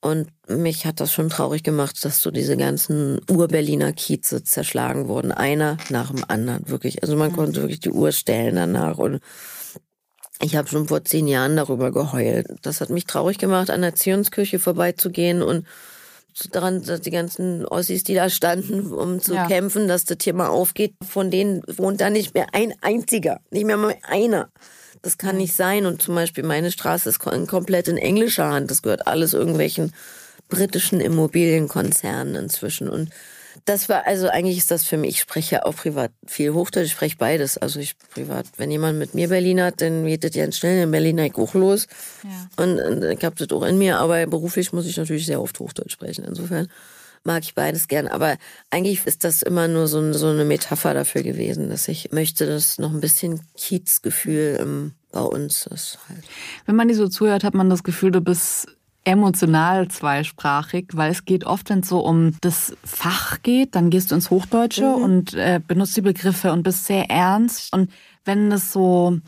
[0.00, 5.30] Und mich hat das schon traurig gemacht, dass so diese ganzen Ur-Berliner Kieze zerschlagen wurden.
[5.30, 7.02] Einer nach dem anderen, wirklich.
[7.02, 7.36] Also man mhm.
[7.36, 8.98] konnte wirklich die Uhr stellen danach.
[8.98, 9.20] Und
[10.40, 12.48] ich habe schon vor zehn Jahren darüber geheult.
[12.62, 15.66] Das hat mich traurig gemacht, an der Zionskirche vorbeizugehen und
[16.50, 19.46] daran, dass die ganzen Ossis, die da standen, um zu ja.
[19.46, 23.76] kämpfen, dass das Thema aufgeht, von denen wohnt da nicht mehr ein einziger, nicht mehr
[23.76, 24.48] mal einer.
[25.02, 25.86] Das kann nicht sein.
[25.86, 28.70] Und zum Beispiel meine Straße ist komplett in englischer Hand.
[28.70, 29.92] Das gehört alles irgendwelchen
[30.48, 32.88] britischen Immobilienkonzernen inzwischen.
[32.88, 33.10] Und
[33.64, 36.92] das war, also eigentlich ist das für mich, ich spreche auch privat viel Hochdeutsch, ich
[36.92, 37.58] spreche beides.
[37.58, 41.32] Also ich privat, wenn jemand mit mir Berlin hat, dann mietet ja schnell in Berlin
[41.34, 41.86] auch los.
[42.24, 42.64] Ja.
[42.64, 45.58] Und, und ich habe das auch in mir, aber beruflich muss ich natürlich sehr oft
[45.60, 46.24] Hochdeutsch sprechen.
[46.24, 46.68] Insofern
[47.24, 48.08] mag ich beides gern.
[48.08, 48.36] Aber
[48.70, 52.78] eigentlich ist das immer nur so, so eine Metapher dafür gewesen, dass ich möchte, dass
[52.78, 55.98] noch ein bisschen Kiezgefühl ähm, bei uns ist.
[56.08, 56.24] Halt.
[56.66, 58.66] Wenn man die so zuhört, hat man das Gefühl, du bist
[59.04, 64.10] emotional zweisprachig, weil es geht oft, wenn es so um das Fach geht, dann gehst
[64.10, 65.02] du ins Hochdeutsche mhm.
[65.02, 67.72] und äh, benutzt die Begriffe und bist sehr ernst.
[67.72, 67.90] Und
[68.24, 69.18] wenn es so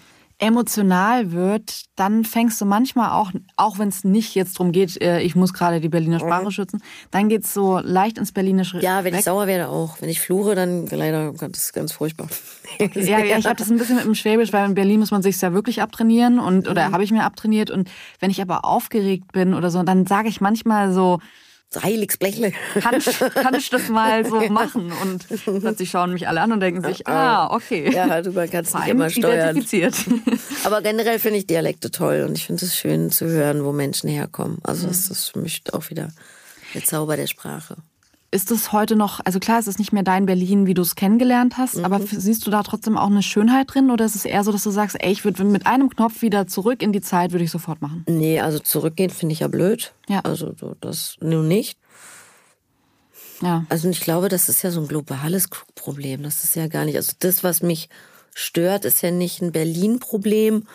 [0.45, 5.21] emotional wird, dann fängst du manchmal auch, auch wenn es nicht jetzt darum geht, äh,
[5.21, 6.51] ich muss gerade die Berliner Sprache mhm.
[6.51, 8.79] schützen, dann geht es so leicht ins Berlinische.
[8.81, 9.21] Ja, wenn weg.
[9.21, 10.01] ich sauer werde auch.
[10.03, 12.29] Wenn ich fluche, dann leider das ist ganz furchtbar.
[12.79, 15.23] ja, ja, ich habe das ein bisschen mit dem Schwäbisch, weil in Berlin muss man
[15.23, 16.93] sich ja wirklich abtrainieren und oder mhm.
[16.93, 17.91] habe ich mir abtrainiert und
[18.21, 21.21] wenn ich aber aufgeregt bin oder so, dann sage ich manchmal so
[21.83, 22.53] Heiligsblechle.
[22.81, 24.93] Kann ich, kann ich das mal so machen?
[25.03, 25.27] Und
[25.61, 27.93] plötzlich schauen mich alle an und denken sich, ah, okay.
[27.93, 29.65] Ja, du kannst dich immer steuern.
[30.65, 34.09] Aber generell finde ich Dialekte toll und ich finde es schön zu hören, wo Menschen
[34.09, 34.59] herkommen.
[34.63, 36.11] Also das ist für mich auch wieder
[36.75, 37.77] der Zauber der Sprache.
[38.35, 40.97] Ist es heute noch, also klar, es ist nicht mehr dein Berlin, wie du es
[40.97, 41.85] kennengelernt hast, mhm.
[41.85, 44.65] aber siehst du da trotzdem auch eine Schönheit drin oder ist es eher so, dass
[44.65, 47.53] du sagst, ey, ich würde mit einem Knopf wieder zurück in die Zeit, würde ich
[47.53, 48.05] sofort machen?
[48.09, 49.93] Nee, also zurückgehen finde ich ja blöd.
[50.09, 50.19] Ja.
[50.25, 51.79] Also das nun nicht.
[53.41, 53.67] Ja.
[53.69, 56.25] Also ich glaube, das ist ja so ein globales Problem.
[56.25, 57.89] Das ist ja gar nicht, also das, was mich
[58.35, 60.67] stört, ist ja nicht ein Berlin-Problem,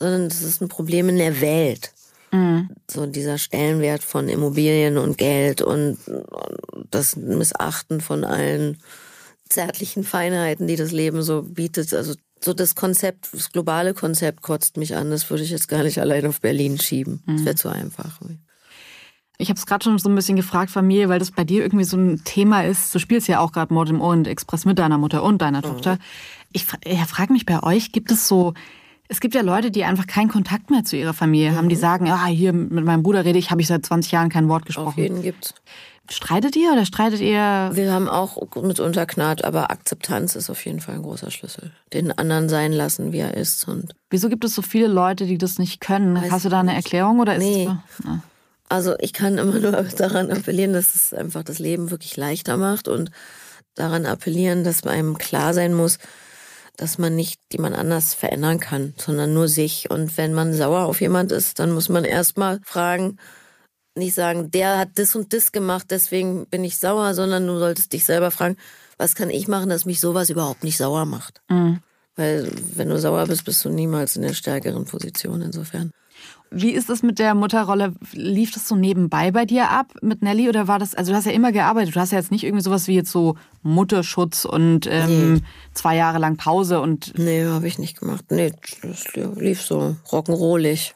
[0.00, 1.92] sondern das ist ein Problem in der Welt.
[2.36, 2.70] Mhm.
[2.90, 5.98] So dieser Stellenwert von Immobilien und Geld und
[6.90, 8.78] das Missachten von allen
[9.48, 11.94] zärtlichen Feinheiten, die das Leben so bietet.
[11.94, 15.10] Also so das Konzept, das globale Konzept kotzt mich an.
[15.10, 17.22] Das würde ich jetzt gar nicht allein auf Berlin schieben.
[17.26, 17.56] Das wäre mhm.
[17.56, 18.20] zu einfach.
[19.38, 21.84] Ich habe es gerade schon so ein bisschen gefragt, Familie, weil das bei dir irgendwie
[21.84, 22.94] so ein Thema ist.
[22.94, 25.70] Du spielst ja auch gerade Mord im Orient Express mit deiner Mutter und deiner mhm.
[25.70, 25.98] Tochter.
[26.52, 28.54] Ich ja, frage mich bei euch, gibt es so
[29.08, 31.56] es gibt ja Leute, die einfach keinen Kontakt mehr zu ihrer Familie mhm.
[31.56, 31.80] haben, die mhm.
[31.80, 34.66] sagen, ah, hier mit meinem Bruder rede ich, habe ich seit 20 Jahren kein Wort
[34.66, 34.88] gesprochen.
[34.88, 35.54] Auf jeden gibt's.
[36.08, 37.70] Streitet ihr oder streitet ihr?
[37.72, 41.72] Wir haben auch mitunter Knat, aber Akzeptanz ist auf jeden Fall ein großer Schlüssel.
[41.92, 43.66] Den anderen sein lassen, wie er ist.
[43.66, 46.30] Und Wieso gibt es so viele Leute, die das nicht können?
[46.30, 47.64] Hast du da eine Erklärung oder ist nee.
[47.64, 48.04] es?
[48.04, 48.22] Ja.
[48.68, 52.86] Also ich kann immer nur daran appellieren, dass es einfach das Leben wirklich leichter macht
[52.86, 53.10] und
[53.74, 55.98] daran appellieren, dass einem klar sein muss,
[56.76, 59.90] dass man nicht jemand anders verändern kann, sondern nur sich.
[59.90, 63.18] Und wenn man sauer auf jemand ist, dann muss man erstmal fragen,
[63.96, 67.92] nicht sagen, der hat das und das gemacht, deswegen bin ich sauer, sondern du solltest
[67.92, 68.56] dich selber fragen,
[68.98, 71.40] was kann ich machen, dass mich sowas überhaupt nicht sauer macht.
[71.48, 71.80] Mhm.
[72.14, 75.90] Weil wenn du sauer bist, bist du niemals in der stärkeren Position insofern.
[76.50, 77.94] Wie ist das mit der Mutterrolle?
[78.12, 81.26] Lief das so nebenbei bei dir ab mit Nelly oder war das, also du hast
[81.26, 84.86] ja immer gearbeitet, du hast ja jetzt nicht irgendwie sowas wie jetzt so Mutterschutz und
[84.88, 85.40] ähm, nee.
[85.74, 87.18] zwei Jahre lang Pause und...
[87.18, 88.26] Nee, habe ich nicht gemacht.
[88.30, 90.92] Nee, das lief so rock'n'rollig.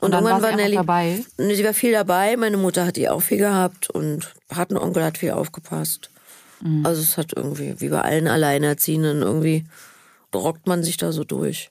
[0.00, 1.24] Und, und irgendwann war Nelly dabei?
[1.38, 5.32] Sie war viel dabei, meine Mutter hat die auch viel gehabt und Patenonkel hat viel
[5.32, 6.10] aufgepasst.
[6.60, 6.84] Mhm.
[6.84, 9.64] Also es hat irgendwie, wie bei allen Alleinerziehenden, irgendwie
[10.34, 11.70] rockt man sich da so durch.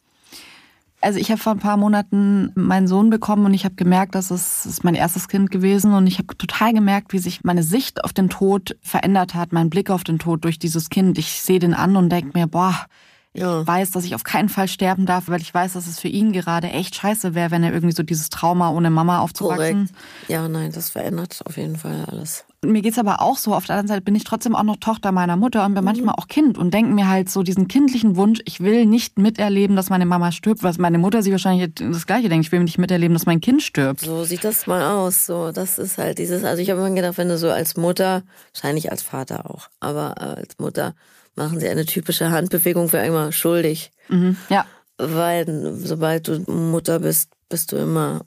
[1.00, 4.32] Also ich habe vor ein paar Monaten meinen Sohn bekommen und ich habe gemerkt, dass
[4.32, 8.04] es ist mein erstes Kind gewesen und ich habe total gemerkt, wie sich meine Sicht
[8.04, 11.20] auf den Tod verändert hat, mein Blick auf den Tod durch dieses Kind.
[11.20, 12.88] Ich sehe den an und denke mir, boah,
[13.34, 13.68] ich ja.
[13.68, 16.32] weiß, dass ich auf keinen Fall sterben darf, weil ich weiß, dass es für ihn
[16.34, 19.89] gerade echt scheiße wäre, wenn er irgendwie so dieses Trauma ohne Mama aufzuwachsen.
[19.89, 20.30] Korrekt.
[20.30, 22.47] Ja, nein, das verändert auf jeden Fall alles.
[22.66, 25.12] Mir geht's aber auch so, auf der anderen Seite bin ich trotzdem auch noch Tochter
[25.12, 25.86] meiner Mutter und bin mhm.
[25.86, 29.76] manchmal auch Kind und denke mir halt so diesen kindlichen Wunsch, ich will nicht miterleben,
[29.76, 32.80] dass meine Mama stirbt, was meine Mutter sich wahrscheinlich das Gleiche denkt, ich will nicht
[32.80, 33.99] miterleben, dass mein Kind stirbt.
[33.99, 37.20] So sieht das mal aus, so, das ist halt dieses, also ich habe immer gedacht,
[37.20, 40.95] wenn du so als Mutter, wahrscheinlich als Vater auch, aber als Mutter
[41.36, 43.91] machen sie eine typische Handbewegung für einmal schuldig.
[44.10, 44.36] Mhm.
[44.49, 44.66] Ja.
[44.97, 48.22] Weil sobald du Mutter bist, bist du immer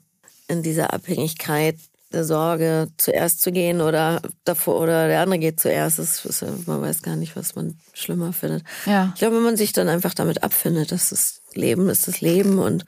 [0.47, 1.75] in dieser Abhängigkeit
[2.13, 5.99] der Sorge, zuerst zu gehen oder davor oder der andere geht zuerst.
[5.99, 8.63] Ist, man weiß gar nicht, was man schlimmer findet.
[8.85, 9.11] Ja.
[9.13, 12.59] Ich glaube, wenn man sich dann einfach damit abfindet, dass das Leben ist das Leben
[12.59, 12.85] und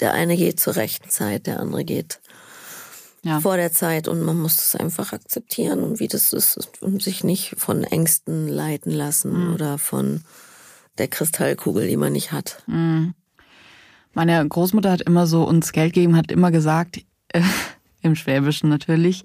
[0.00, 2.20] der eine geht zur rechten Zeit, der andere geht
[3.22, 3.40] ja.
[3.40, 7.24] vor der Zeit und man muss es einfach akzeptieren und wie das ist und sich
[7.24, 9.54] nicht von Ängsten leiten lassen mhm.
[9.54, 10.22] oder von
[10.98, 12.62] der Kristallkugel, die man nicht hat.
[12.66, 13.14] Mhm.
[14.14, 17.00] Meine Großmutter hat immer so uns Geld gegeben, hat immer gesagt,
[18.08, 19.24] im Schwäbischen natürlich,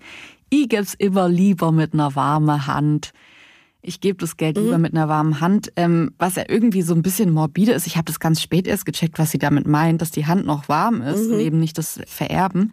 [0.49, 3.11] ich geb's immer lieber mit einer warmen Hand.
[3.81, 4.84] Ich gebe das Geld lieber mhm.
[4.84, 7.88] mit einer warmen Hand, ähm, was ja irgendwie so ein bisschen morbide ist.
[7.88, 10.69] Ich habe das ganz spät erst gecheckt, was sie damit meint, dass die Hand noch
[10.69, 11.34] warm ist mhm.
[11.34, 12.71] und eben nicht das Vererben.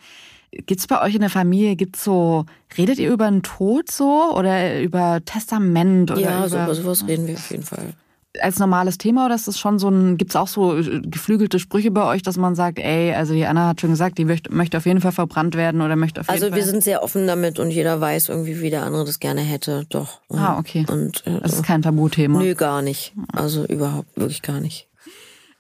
[0.53, 2.45] Gibt's bei euch in der Familie, gibt's so,
[2.77, 6.11] redet ihr über den Tod so oder über Testament?
[6.11, 7.95] Oder ja, über, sowas reden wir auf jeden Fall.
[8.41, 11.91] Als normales Thema oder ist das schon so ein, gibt's auch so äh, geflügelte Sprüche
[11.91, 14.77] bei euch, dass man sagt, ey, also die Anna hat schon gesagt, die möchte, möchte
[14.77, 16.53] auf jeden Fall verbrannt werden oder möchte auf jeden also Fall.
[16.53, 19.41] Also wir sind sehr offen damit und jeder weiß irgendwie, wie der andere das gerne
[19.41, 20.21] hätte, doch.
[20.29, 20.87] Ah, okay.
[20.89, 22.39] Und, äh, das ist kein Tabuthema.
[22.39, 23.15] Nö, gar nicht.
[23.33, 24.90] Also überhaupt, wirklich gar nicht.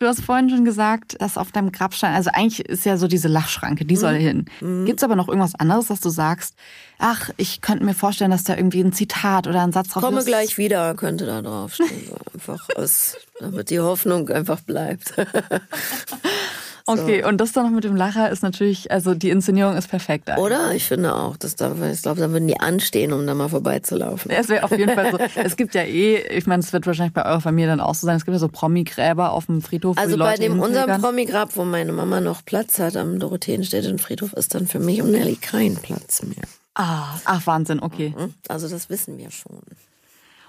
[0.01, 3.29] Du hast vorhin schon gesagt, dass auf deinem Grabstein, also eigentlich ist ja so diese
[3.29, 4.23] Lachschranke, die soll mhm.
[4.23, 4.45] hin.
[4.63, 4.87] Mhm.
[4.87, 6.55] Gibt es aber noch irgendwas anderes, dass du sagst,
[6.99, 10.21] ach, ich könnte mir vorstellen, dass da irgendwie ein Zitat oder ein Satz drauf Komme
[10.21, 10.25] ist?
[10.25, 12.13] Komme gleich wieder, könnte da draufstehen.
[12.33, 15.13] Einfach aus, damit die Hoffnung einfach bleibt.
[16.99, 20.29] Okay, und das dann noch mit dem Lacher ist natürlich, also die Inszenierung ist perfekt.
[20.29, 20.45] Eigentlich.
[20.45, 20.73] Oder?
[20.73, 21.37] Ich finde auch.
[21.37, 24.31] Das darf, ich glaube, da würden die anstehen, um da mal vorbeizulaufen.
[24.31, 25.19] Es wäre auf jeden Fall so.
[25.43, 28.07] Es gibt ja eh, ich meine, es wird wahrscheinlich bei eurer Familie dann auch so
[28.07, 29.97] sein, es gibt ja so Promi-Gräber auf dem Friedhof.
[29.99, 34.55] Also bei dem unserem Promi-Grab, wo meine Mama noch Platz hat, am Dorotheenstädtischen Friedhof, ist
[34.55, 36.45] dann für mich und Nelly kein Platz mehr.
[36.75, 38.15] Ah, ach Wahnsinn, okay.
[38.17, 38.35] Mhm.
[38.49, 39.61] Also das wissen wir schon.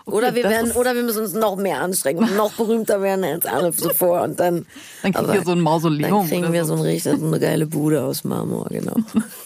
[0.05, 3.23] Okay, oder wir werden, oder wir müssen uns noch mehr anstrengen und noch berühmter werden
[3.23, 4.65] als alle zuvor und dann.
[5.03, 6.11] Dann kriegen wir so ein Mausoleum.
[6.11, 8.95] Dann kriegen wir so, ein richtig, eine geile Bude aus Marmor, genau.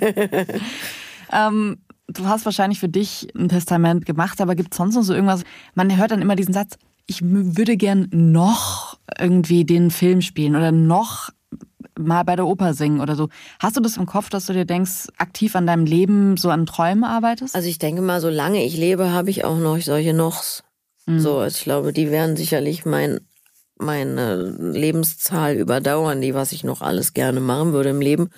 [1.33, 1.79] ähm,
[2.09, 5.43] du hast wahrscheinlich für dich ein Testament gemacht, aber gibt es sonst noch so irgendwas?
[5.75, 6.77] Man hört dann immer diesen Satz,
[7.07, 11.31] ich würde gern noch irgendwie den Film spielen oder noch
[11.99, 13.29] mal bei der Oper singen oder so.
[13.61, 16.67] Hast du das im Kopf, dass du dir denkst, aktiv an deinem Leben so an
[16.67, 17.55] Träumen arbeitest?
[17.55, 20.63] Also ich denke mal, solange ich lebe, habe ich auch noch solche Nochs.
[21.07, 21.21] Mhm.
[21.21, 23.21] So, ich glaube, die werden sicherlich mein,
[23.77, 28.31] meine Lebenszahl überdauern, die, was ich noch alles gerne machen würde im Leben,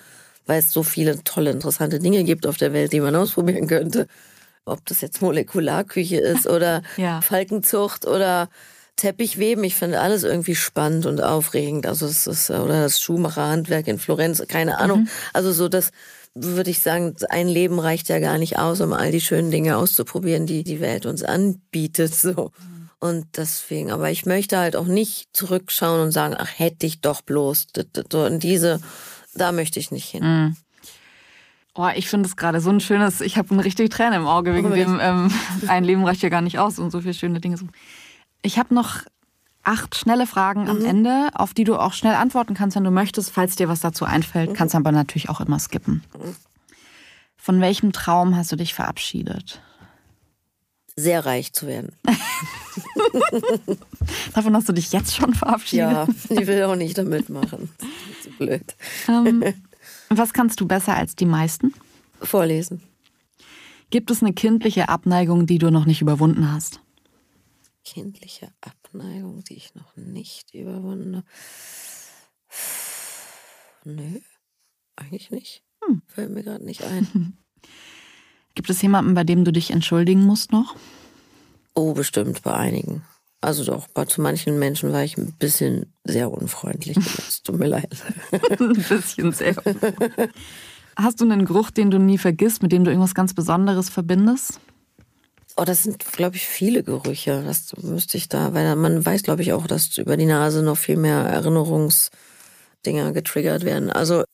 [0.47, 4.07] weil es so viele tolle, interessante Dinge gibt auf der Welt, die man ausprobieren könnte.
[4.67, 7.21] Ob das jetzt Molekularküche ist oder ja.
[7.21, 8.49] Falkenzucht oder
[8.97, 11.87] Teppichweben, ich finde alles irgendwie spannend und aufregend.
[11.87, 15.01] Also es ist, oder das Schuhmacherhandwerk in Florenz, keine Ahnung.
[15.01, 15.09] Mhm.
[15.33, 15.91] Also so das
[16.35, 19.77] würde ich sagen, ein Leben reicht ja gar nicht aus, um all die schönen Dinge
[19.77, 22.15] auszuprobieren, die die Welt uns anbietet.
[22.15, 22.51] So.
[22.99, 27.21] Und deswegen, aber ich möchte halt auch nicht zurückschauen und sagen, ach, hätte ich doch
[27.23, 27.67] bloß.
[28.11, 28.81] So in diese,
[29.35, 30.25] da möchte ich nicht hin.
[30.25, 30.57] Mhm.
[31.77, 34.55] Oh, ich finde es gerade so ein schönes, ich habe eine richtige Träne im Auge
[34.55, 35.33] wegen oh, dem, ähm,
[35.69, 37.57] ein Leben reicht ja gar nicht aus und so viele schöne Dinge.
[38.45, 39.01] Ich habe noch
[39.65, 40.71] acht schnelle Fragen mhm.
[40.71, 43.31] am Ende, auf die du auch schnell antworten kannst, wenn du möchtest.
[43.31, 44.55] Falls dir was dazu einfällt, mhm.
[44.55, 46.05] kannst du aber natürlich auch immer skippen.
[47.37, 49.61] Von welchem Traum hast du dich verabschiedet?
[50.95, 51.97] Sehr reich zu werden.
[54.35, 55.91] Davon hast du dich jetzt schon verabschiedet?
[55.91, 57.71] Ja, ich will auch nicht damit machen.
[58.23, 58.65] Zu blöd.
[59.09, 59.43] Ähm,
[60.09, 61.75] was kannst du besser als die meisten?
[62.21, 62.83] Vorlesen.
[63.91, 66.81] Gibt es eine kindliche Abneigung, die du noch nicht überwunden hast?
[67.85, 71.27] Kindliche Abneigung, die ich noch nicht überwunden habe.
[73.85, 74.21] Nö,
[74.97, 75.63] eigentlich nicht.
[75.85, 76.03] Hm.
[76.07, 77.37] Fällt mir gerade nicht ein.
[78.55, 80.77] Gibt es jemanden, bei dem du dich entschuldigen musst noch?
[81.75, 83.03] Oh, bestimmt bei einigen.
[83.41, 86.97] Also doch, bei zu manchen Menschen war ich ein bisschen sehr unfreundlich.
[86.97, 87.91] Es tut mir leid.
[88.59, 89.55] ein bisschen sehr.
[90.97, 94.61] Hast du einen Geruch, den du nie vergisst, mit dem du irgendwas ganz Besonderes verbindest?
[95.57, 97.43] Oh, das sind, glaube ich, viele Gerüche.
[97.47, 100.77] Das müsste ich da, weil man weiß, glaube ich, auch, dass über die Nase noch
[100.77, 103.91] viel mehr Erinnerungsdinger getriggert werden.
[103.91, 104.25] Also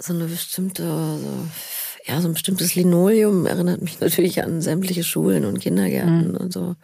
[0.00, 1.48] so eine bestimmte, so,
[2.06, 6.36] ja, so ein bestimmtes Linoleum erinnert mich natürlich an sämtliche Schulen und Kindergärten mhm.
[6.36, 6.76] und so.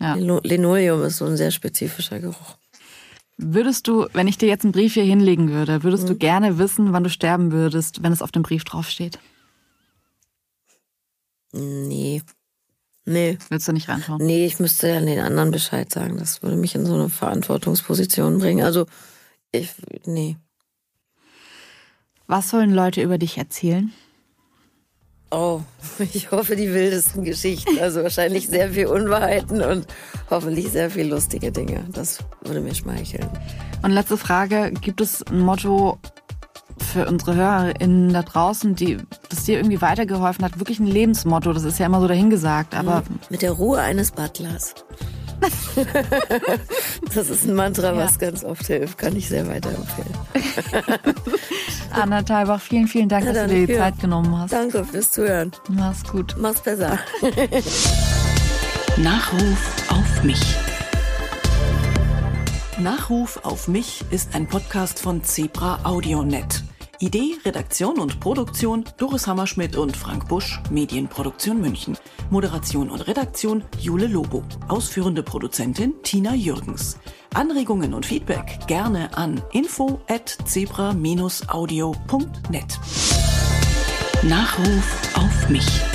[0.00, 0.14] Ja.
[0.14, 2.56] Linoleum ist so ein sehr spezifischer Geruch.
[3.36, 6.08] Würdest du, wenn ich dir jetzt einen Brief hier hinlegen würde, würdest mhm.
[6.08, 9.18] du gerne wissen, wann du sterben würdest, wenn es auf dem Brief draufsteht?
[11.52, 12.22] Nee.
[13.06, 13.38] Nee.
[13.50, 14.24] Willst du nicht reinschauen?
[14.24, 16.16] Nee, ich müsste ja den anderen Bescheid sagen.
[16.16, 18.64] Das würde mich in so eine Verantwortungsposition bringen.
[18.64, 18.86] Also,
[19.52, 19.70] ich,
[20.06, 20.36] nee.
[22.26, 23.92] Was sollen Leute über dich erzählen?
[25.30, 25.60] Oh,
[25.98, 27.78] ich hoffe die wildesten Geschichten.
[27.78, 29.86] Also wahrscheinlich sehr viel Unwahrheiten und
[30.30, 31.84] hoffentlich sehr viel lustige Dinge.
[31.92, 33.28] Das würde mir schmeicheln.
[33.82, 35.98] Und letzte Frage, gibt es ein Motto
[36.78, 38.98] für unsere HörerInnen da draußen, die
[39.28, 40.58] das dir irgendwie weitergeholfen hat?
[40.58, 43.00] Wirklich ein Lebensmotto, das ist ja immer so dahingesagt, aber...
[43.00, 43.20] Mhm.
[43.30, 44.74] Mit der Ruhe eines Butlers.
[47.14, 47.96] das ist ein Mantra, ja.
[47.96, 48.98] was ganz oft hilft.
[48.98, 50.14] Kann ich sehr weiterempfehlen.
[51.90, 54.52] Anna Thalbach, vielen, vielen Dank, dass du dir die Zeit genommen hast.
[54.52, 55.52] Danke fürs Zuhören.
[55.68, 56.34] Mach's gut.
[56.38, 56.98] Mach's besser.
[58.96, 60.40] Nachruf auf mich.
[62.78, 66.64] Nachruf auf mich ist ein Podcast von Zebra AudioNet.
[66.98, 71.96] Idee, Redaktion und Produktion Doris Hammerschmidt und Frank Busch, Medienproduktion München.
[72.30, 74.42] Moderation und Redaktion Jule Lobo.
[74.68, 76.98] Ausführende Produzentin Tina Jürgens.
[77.32, 82.80] Anregungen und Feedback gerne an info at zebra-audio.net.
[84.22, 85.93] Nachruf auf mich.